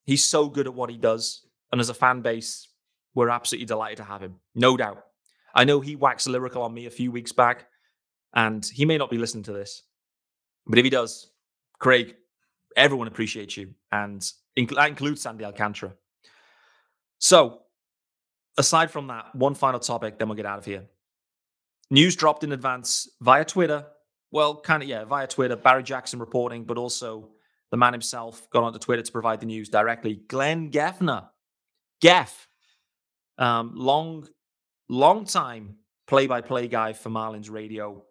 He's 0.05 0.23
so 0.23 0.47
good 0.47 0.67
at 0.67 0.73
what 0.73 0.89
he 0.89 0.97
does. 0.97 1.45
And 1.71 1.81
as 1.81 1.89
a 1.89 1.93
fan 1.93 2.21
base, 2.21 2.67
we're 3.15 3.29
absolutely 3.29 3.65
delighted 3.65 3.97
to 3.97 4.03
have 4.03 4.21
him. 4.21 4.35
No 4.53 4.77
doubt. 4.77 5.03
I 5.53 5.63
know 5.63 5.79
he 5.79 5.95
waxed 5.95 6.27
lyrical 6.27 6.61
on 6.63 6.73
me 6.73 6.85
a 6.85 6.91
few 6.91 7.11
weeks 7.11 7.31
back, 7.31 7.67
and 8.33 8.63
he 8.65 8.85
may 8.85 8.97
not 8.97 9.09
be 9.09 9.17
listening 9.17 9.43
to 9.45 9.53
this. 9.53 9.83
But 10.67 10.79
if 10.79 10.83
he 10.83 10.89
does, 10.89 11.31
Craig, 11.79 12.15
everyone 12.75 13.07
appreciates 13.07 13.55
you. 13.57 13.73
And 13.91 14.21
that 14.55 14.89
includes 14.89 15.21
Sandy 15.21 15.45
Alcantara. 15.45 15.93
So, 17.19 17.61
aside 18.57 18.91
from 18.91 19.07
that, 19.07 19.33
one 19.33 19.55
final 19.55 19.79
topic, 19.79 20.19
then 20.19 20.27
we'll 20.27 20.35
get 20.35 20.45
out 20.45 20.59
of 20.59 20.65
here. 20.65 20.83
News 21.89 22.15
dropped 22.15 22.43
in 22.43 22.51
advance 22.51 23.07
via 23.21 23.45
Twitter. 23.45 23.85
Well, 24.31 24.59
kind 24.59 24.83
of, 24.83 24.89
yeah, 24.89 25.05
via 25.05 25.27
Twitter. 25.27 25.55
Barry 25.55 25.83
Jackson 25.83 26.19
reporting, 26.19 26.65
but 26.65 26.77
also 26.77 27.29
the 27.75 27.79
man 27.79 27.91
himself 27.91 28.49
got 28.51 28.63
onto 28.63 28.79
Twitter 28.79 29.01
to 29.01 29.11
provide 29.11 29.41
the 29.41 29.45
news 29.45 29.67
directly. 29.67 30.21
Glenn 30.29 30.71
Geffner, 30.71 31.27
Geff, 32.01 32.47
um, 33.37 33.73
long, 33.75 34.25
long 34.87 35.25
time 35.25 35.75
play 36.07 36.25
by 36.25 36.39
play 36.39 36.69
guy 36.69 36.93
for 36.93 37.09
Marlins 37.09 37.51
radio, 37.51 38.01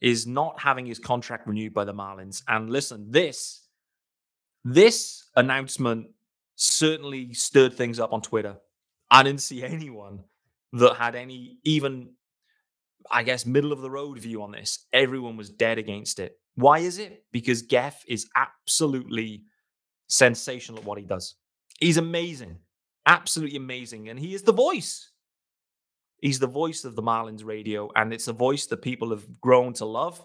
is 0.00 0.26
not 0.26 0.58
having 0.58 0.86
his 0.86 0.98
contract 0.98 1.46
renewed 1.46 1.74
by 1.74 1.84
the 1.84 1.92
Marlins. 1.92 2.42
And 2.48 2.70
listen, 2.70 3.10
this, 3.10 3.68
this 4.64 5.28
announcement 5.36 6.06
certainly 6.56 7.34
stirred 7.34 7.74
things 7.74 8.00
up 8.00 8.14
on 8.14 8.22
Twitter. 8.22 8.56
I 9.10 9.22
didn't 9.22 9.42
see 9.42 9.62
anyone 9.76 10.24
that 10.72 10.96
had 10.96 11.14
any 11.14 11.58
even 11.62 12.12
I 13.10 13.22
guess, 13.24 13.44
middle 13.44 13.72
of 13.72 13.82
the 13.82 13.90
road 13.90 14.18
view 14.18 14.42
on 14.42 14.52
this. 14.52 14.86
Everyone 14.94 15.36
was 15.36 15.50
dead 15.50 15.78
against 15.78 16.20
it. 16.20 16.39
Why 16.54 16.78
is 16.80 16.98
it? 16.98 17.24
Because 17.32 17.62
Geff 17.62 18.04
is 18.06 18.28
absolutely 18.36 19.44
sensational 20.08 20.80
at 20.80 20.84
what 20.84 20.98
he 20.98 21.04
does. 21.04 21.36
He's 21.78 21.96
amazing, 21.96 22.58
absolutely 23.06 23.56
amazing. 23.56 24.08
And 24.08 24.18
he 24.18 24.34
is 24.34 24.42
the 24.42 24.52
voice. 24.52 25.10
He's 26.20 26.38
the 26.38 26.46
voice 26.46 26.84
of 26.84 26.96
the 26.96 27.02
Marlins 27.02 27.44
radio, 27.44 27.90
and 27.96 28.12
it's 28.12 28.28
a 28.28 28.34
voice 28.34 28.66
that 28.66 28.82
people 28.82 29.10
have 29.10 29.40
grown 29.40 29.72
to 29.74 29.86
love. 29.86 30.24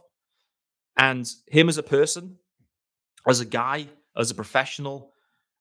And 0.98 1.30
him 1.48 1.70
as 1.70 1.78
a 1.78 1.84
person, 1.84 2.38
as 3.28 3.40
a 3.40 3.46
guy, 3.46 3.88
as 4.18 4.32
a 4.32 4.36
professional, 4.36 5.14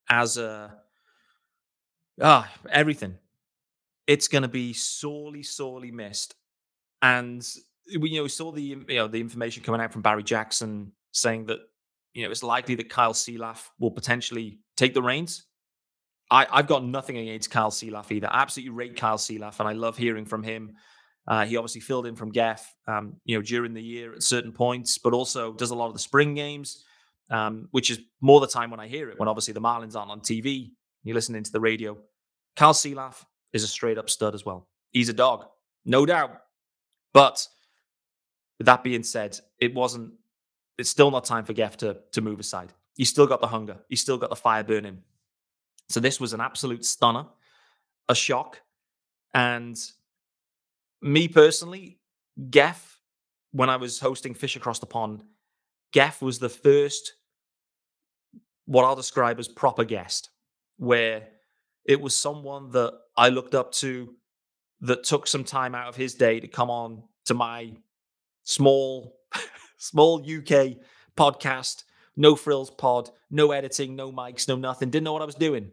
as 0.08 0.36
a 0.36 0.74
ah, 2.20 2.50
everything. 2.70 3.18
It's 4.06 4.28
going 4.28 4.42
to 4.42 4.48
be 4.48 4.72
sorely, 4.72 5.42
sorely 5.42 5.90
missed. 5.90 6.34
And 7.00 7.46
we, 7.98 8.10
you 8.10 8.16
know, 8.16 8.22
we 8.24 8.28
saw 8.28 8.52
the 8.52 8.62
you 8.62 8.84
know 8.88 9.08
the 9.08 9.20
information 9.20 9.62
coming 9.62 9.80
out 9.80 9.92
from 9.92 10.02
Barry 10.02 10.22
Jackson 10.22 10.92
saying 11.12 11.46
that 11.46 11.58
you 12.12 12.24
know 12.24 12.30
it's 12.30 12.42
likely 12.42 12.74
that 12.76 12.88
Kyle 12.88 13.12
Sielaff 13.12 13.68
will 13.78 13.90
potentially 13.90 14.58
take 14.76 14.94
the 14.94 15.02
reins. 15.02 15.46
I, 16.30 16.46
I've 16.50 16.66
got 16.66 16.84
nothing 16.84 17.18
against 17.18 17.50
Kyle 17.50 17.70
Sielaff 17.70 18.10
either. 18.10 18.28
I 18.30 18.42
absolutely 18.42 18.70
rate 18.70 18.96
Kyle 18.96 19.18
Sielaff, 19.18 19.60
and 19.60 19.68
I 19.68 19.72
love 19.72 19.96
hearing 19.96 20.24
from 20.24 20.42
him. 20.42 20.74
Uh, 21.26 21.44
he 21.44 21.56
obviously 21.56 21.80
filled 21.80 22.06
in 22.06 22.16
from 22.16 22.32
Geff, 22.32 22.74
um, 22.86 23.14
you 23.24 23.36
know, 23.36 23.42
during 23.42 23.72
the 23.72 23.82
year 23.82 24.12
at 24.12 24.22
certain 24.22 24.52
points, 24.52 24.98
but 24.98 25.12
also 25.12 25.52
does 25.54 25.70
a 25.70 25.74
lot 25.74 25.86
of 25.86 25.94
the 25.94 25.98
spring 25.98 26.34
games, 26.34 26.84
um, 27.30 27.68
which 27.70 27.90
is 27.90 28.00
more 28.20 28.40
the 28.40 28.46
time 28.46 28.70
when 28.70 28.80
I 28.80 28.88
hear 28.88 29.08
it. 29.08 29.18
When 29.18 29.28
obviously 29.28 29.54
the 29.54 29.60
Marlins 29.60 29.96
aren't 29.96 30.10
on 30.10 30.20
TV, 30.20 30.72
you're 31.02 31.14
listening 31.14 31.42
to 31.42 31.52
the 31.52 31.60
radio. 31.60 31.96
Kyle 32.56 32.74
Sielaff 32.74 33.24
is 33.52 33.64
a 33.64 33.68
straight 33.68 33.96
up 33.96 34.10
stud 34.10 34.34
as 34.34 34.44
well. 34.44 34.68
He's 34.90 35.08
a 35.08 35.14
dog, 35.14 35.46
no 35.84 36.04
doubt. 36.04 36.40
But 37.14 37.46
with 38.58 38.66
that 38.66 38.84
being 38.84 39.02
said, 39.02 39.38
it 39.58 39.74
wasn't. 39.74 40.12
It's 40.78 40.90
still 40.90 41.10
not 41.10 41.24
time 41.24 41.44
for 41.44 41.52
Geff 41.52 41.76
to 41.78 41.98
to 42.12 42.20
move 42.20 42.40
aside. 42.40 42.72
He's 42.96 43.08
still 43.08 43.26
got 43.26 43.40
the 43.40 43.48
hunger. 43.48 43.78
He's 43.88 44.00
still 44.00 44.18
got 44.18 44.30
the 44.30 44.36
fire 44.36 44.64
burning. 44.64 45.02
So 45.88 46.00
this 46.00 46.20
was 46.20 46.32
an 46.32 46.40
absolute 46.40 46.84
stunner, 46.84 47.26
a 48.08 48.14
shock, 48.14 48.60
and 49.34 49.76
me 51.02 51.28
personally, 51.28 51.98
Geff, 52.50 53.00
when 53.52 53.68
I 53.68 53.76
was 53.76 54.00
hosting 54.00 54.34
Fish 54.34 54.56
Across 54.56 54.78
the 54.78 54.86
Pond, 54.86 55.22
Geff 55.92 56.22
was 56.22 56.38
the 56.38 56.48
first, 56.48 57.14
what 58.64 58.84
I'll 58.84 58.96
describe 58.96 59.38
as 59.38 59.46
proper 59.46 59.84
guest, 59.84 60.30
where 60.78 61.28
it 61.84 62.00
was 62.00 62.16
someone 62.16 62.70
that 62.70 62.94
I 63.16 63.28
looked 63.28 63.54
up 63.54 63.72
to 63.72 64.14
that 64.80 65.04
took 65.04 65.26
some 65.26 65.44
time 65.44 65.74
out 65.74 65.88
of 65.88 65.96
his 65.96 66.14
day 66.14 66.40
to 66.40 66.48
come 66.48 66.70
on 66.70 67.02
to 67.26 67.34
my 67.34 67.72
small, 68.44 69.16
small 69.78 70.20
UK 70.20 70.76
podcast, 71.16 71.84
no 72.16 72.36
frills 72.36 72.70
pod, 72.70 73.10
no 73.30 73.50
editing, 73.52 73.96
no 73.96 74.12
mics, 74.12 74.46
no 74.46 74.56
nothing. 74.56 74.90
Didn't 74.90 75.04
know 75.04 75.12
what 75.12 75.22
I 75.22 75.26
was 75.26 75.34
doing. 75.34 75.72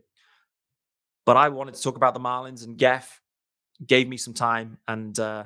But 1.25 1.37
I 1.37 1.49
wanted 1.49 1.75
to 1.75 1.81
talk 1.81 1.97
about 1.97 2.13
the 2.13 2.19
Marlins, 2.19 2.65
and 2.65 2.77
Geff 2.77 3.21
gave 3.85 4.07
me 4.07 4.17
some 4.17 4.33
time, 4.33 4.79
and 4.87 5.17
uh, 5.19 5.43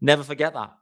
never 0.00 0.22
forget 0.22 0.54
that. 0.54 0.72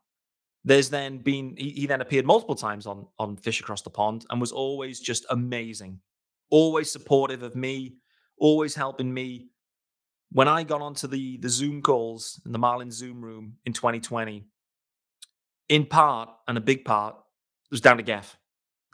There's 0.65 0.91
then 0.91 1.19
been 1.19 1.57
he, 1.57 1.71
he 1.71 1.87
then 1.87 2.01
appeared 2.01 2.27
multiple 2.27 2.55
times 2.55 2.87
on 2.87 3.07
on 3.19 3.37
Fish 3.37 3.61
Across 3.61 3.83
the 3.83 3.91
Pond, 3.91 4.25
and 4.31 4.41
was 4.41 4.53
always 4.53 5.01
just 5.01 5.27
amazing, 5.31 6.01
always 6.51 6.91
supportive 6.91 7.43
of 7.43 7.57
me, 7.57 7.97
always 8.39 8.75
helping 8.75 9.13
me 9.13 9.49
when 10.31 10.49
I 10.49 10.63
got 10.63 10.81
onto 10.81 11.07
the 11.07 11.39
the 11.39 11.49
Zoom 11.49 11.83
calls 11.83 12.41
in 12.45 12.53
the 12.53 12.59
Marlin 12.59 12.91
Zoom 12.91 13.23
room 13.23 13.55
in 13.65 13.73
2020, 13.73 14.45
in 15.69 15.87
part 15.87 16.31
and 16.47 16.57
a 16.57 16.61
big 16.61 16.85
part 16.85 17.17
was 17.71 17.81
down 17.81 17.97
to 17.97 18.03
Geff. 18.03 18.37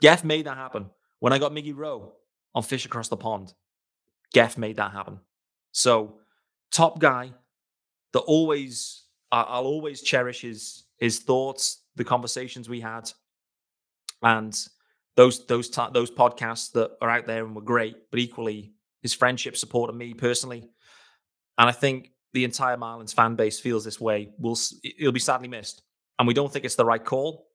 Geff 0.01 0.23
made 0.23 0.45
that 0.45 0.57
happen. 0.57 0.89
When 1.19 1.33
I 1.33 1.37
got 1.37 1.51
Miggy 1.51 1.75
Rowe 1.75 2.13
on 2.53 2.63
Fish 2.63 2.85
Across 2.85 3.09
the 3.09 3.17
Pond, 3.17 3.53
Geff 4.33 4.57
made 4.57 4.77
that 4.77 4.91
happen. 4.91 5.19
So, 5.71 6.19
top 6.71 6.99
guy 6.99 7.31
that 8.13 8.19
always 8.19 9.03
I'll 9.31 9.65
always 9.65 10.01
cherish 10.01 10.41
his 10.41 10.83
his 10.97 11.19
thoughts, 11.19 11.81
the 11.95 12.03
conversations 12.03 12.69
we 12.69 12.81
had, 12.81 13.11
and 14.21 14.55
those 15.15 15.45
those 15.47 15.69
those 15.69 16.11
podcasts 16.11 16.71
that 16.73 16.91
are 17.01 17.09
out 17.09 17.25
there 17.25 17.45
and 17.45 17.55
were 17.55 17.61
great. 17.61 17.95
But 18.11 18.19
equally, 18.19 18.73
his 19.01 19.13
friendship, 19.13 19.57
support 19.57 19.89
of 19.89 19.95
me 19.95 20.13
personally, 20.13 20.69
and 21.57 21.69
I 21.69 21.71
think 21.71 22.11
the 22.33 22.43
entire 22.43 22.77
Marlins 22.77 23.13
fan 23.13 23.35
base 23.35 23.59
feels 23.59 23.83
this 23.83 23.99
way. 23.99 24.29
Will 24.37 24.57
it'll 24.99 25.11
be 25.11 25.19
sadly 25.19 25.47
missed, 25.47 25.81
and 26.19 26.27
we 26.27 26.33
don't 26.33 26.51
think 26.51 26.65
it's 26.65 26.75
the 26.75 26.85
right 26.85 27.03
call. 27.03 27.47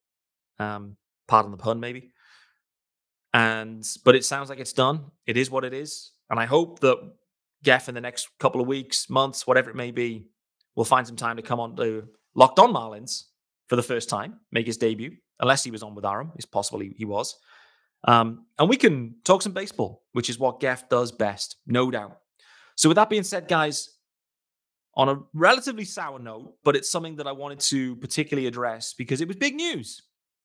Um, 0.58 0.96
pardon 1.26 1.50
the 1.50 1.56
pun, 1.56 1.80
maybe. 1.80 2.10
And 3.34 3.86
but 4.04 4.16
it 4.16 4.24
sounds 4.24 4.48
like 4.48 4.58
it's 4.58 4.72
done. 4.72 5.10
It 5.26 5.36
is 5.36 5.50
what 5.50 5.64
it 5.64 5.74
is, 5.74 6.12
and 6.30 6.40
I 6.40 6.46
hope 6.46 6.80
that 6.80 6.98
Geff 7.62 7.88
in 7.88 7.94
the 7.94 8.00
next 8.00 8.28
couple 8.38 8.60
of 8.60 8.66
weeks, 8.66 9.10
months, 9.10 9.46
whatever 9.46 9.70
it 9.70 9.76
may 9.76 9.90
be, 9.90 10.28
will 10.76 10.84
find 10.84 11.06
some 11.06 11.16
time 11.16 11.36
to 11.36 11.42
come 11.42 11.60
on 11.60 11.76
to 11.76 12.08
Locked 12.34 12.58
On 12.58 12.72
Marlins 12.72 13.24
for 13.68 13.76
the 13.76 13.82
first 13.82 14.08
time, 14.08 14.40
make 14.52 14.66
his 14.66 14.76
debut. 14.76 15.16
Unless 15.40 15.64
he 15.64 15.70
was 15.70 15.82
on 15.82 15.94
with 15.94 16.04
Aram, 16.04 16.32
it's 16.36 16.46
possible 16.46 16.80
he, 16.80 17.04
was. 17.04 17.36
Um, 18.04 18.46
and 18.58 18.68
we 18.68 18.76
can 18.76 19.16
talk 19.24 19.42
some 19.42 19.52
baseball, 19.52 20.02
which 20.12 20.28
is 20.28 20.38
what 20.38 20.60
Geff 20.60 20.88
does 20.88 21.12
best, 21.12 21.56
no 21.66 21.90
doubt. 21.90 22.18
So, 22.76 22.88
with 22.88 22.96
that 22.96 23.10
being 23.10 23.22
said, 23.22 23.46
guys, 23.46 23.90
on 24.98 25.08
a 25.08 25.20
relatively 25.32 25.84
sour 25.84 26.18
note, 26.18 26.54
but 26.64 26.74
it's 26.74 26.90
something 26.90 27.16
that 27.16 27.28
I 27.28 27.32
wanted 27.32 27.60
to 27.60 27.94
particularly 27.96 28.48
address 28.48 28.92
because 28.92 29.20
it 29.20 29.28
was 29.28 29.36
big 29.36 29.54
news. 29.54 30.02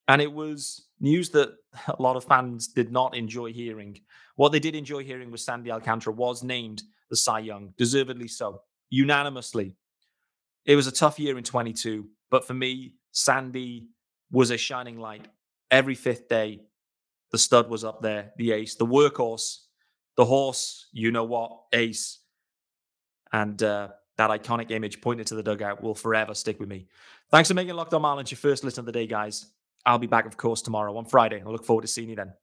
And 0.08 0.22
it 0.22 0.32
was 0.32 0.90
news 1.00 1.32
that 1.32 1.56
a 1.88 2.02
lot 2.02 2.16
of 2.16 2.24
fans 2.24 2.68
did 2.68 2.92
not 2.92 3.18
enjoy 3.18 3.52
hearing. 3.52 4.00
What 4.36 4.52
they 4.52 4.60
did 4.60 4.76
enjoy 4.76 5.04
hearing 5.04 5.32
was 5.32 5.44
Sandy 5.44 5.72
Alcantara 5.72 6.14
was 6.14 6.44
named 6.44 6.84
the 7.10 7.16
Cy 7.16 7.40
Young, 7.40 7.74
deservedly 7.78 8.28
so, 8.28 8.62
unanimously. 8.90 9.76
It 10.66 10.76
was 10.76 10.88
a 10.88 10.92
tough 10.92 11.20
year 11.20 11.38
in 11.38 11.44
22, 11.44 12.08
but 12.30 12.46
for 12.46 12.54
me, 12.54 12.96
Sandy 13.12 13.88
was 14.32 14.52
a 14.52 14.58
shining 14.58 15.00
light. 15.00 15.28
Every 15.72 15.96
fifth 15.96 16.30
day, 16.30 16.62
the 17.32 17.38
stud 17.38 17.70
was 17.70 17.84
up 17.84 18.02
there, 18.02 18.32
the 18.38 18.52
ace, 18.52 18.76
the 18.76 18.86
workhorse, 18.86 19.58
the 20.16 20.26
horse, 20.26 20.88
you 20.94 21.12
know 21.12 21.24
what, 21.24 21.52
ace 21.74 22.20
and 23.34 23.62
uh, 23.64 23.90
that 24.18 24.30
iconic 24.30 24.72
image 24.72 25.02
pointed 25.02 25.28
to 25.28 25.36
the 25.36 25.44
dugout 25.44 25.82
will 25.82 25.96
forever 25.96 26.34
stick 26.34 26.60
with 26.60 26.70
me. 26.70 26.88
Thanks 27.32 27.50
for 27.50 27.56
making 27.56 27.74
Locked 27.76 27.94
On 27.94 28.02
Marlins 28.02 28.32
your 28.32 28.38
first 28.38 28.64
listen 28.64 28.82
of 28.82 28.86
the 28.86 28.92
day, 28.92 29.08
guys. 29.08 29.48
I'll 29.86 29.98
be 29.98 30.08
back, 30.08 30.26
of 30.26 30.38
course, 30.38 30.62
tomorrow 30.62 30.96
on 30.98 31.06
Friday. 31.06 31.42
I 31.46 31.50
look 31.50 31.66
forward 31.66 31.82
to 31.82 31.88
seeing 31.88 32.10
you 32.10 32.16
then. 32.16 32.34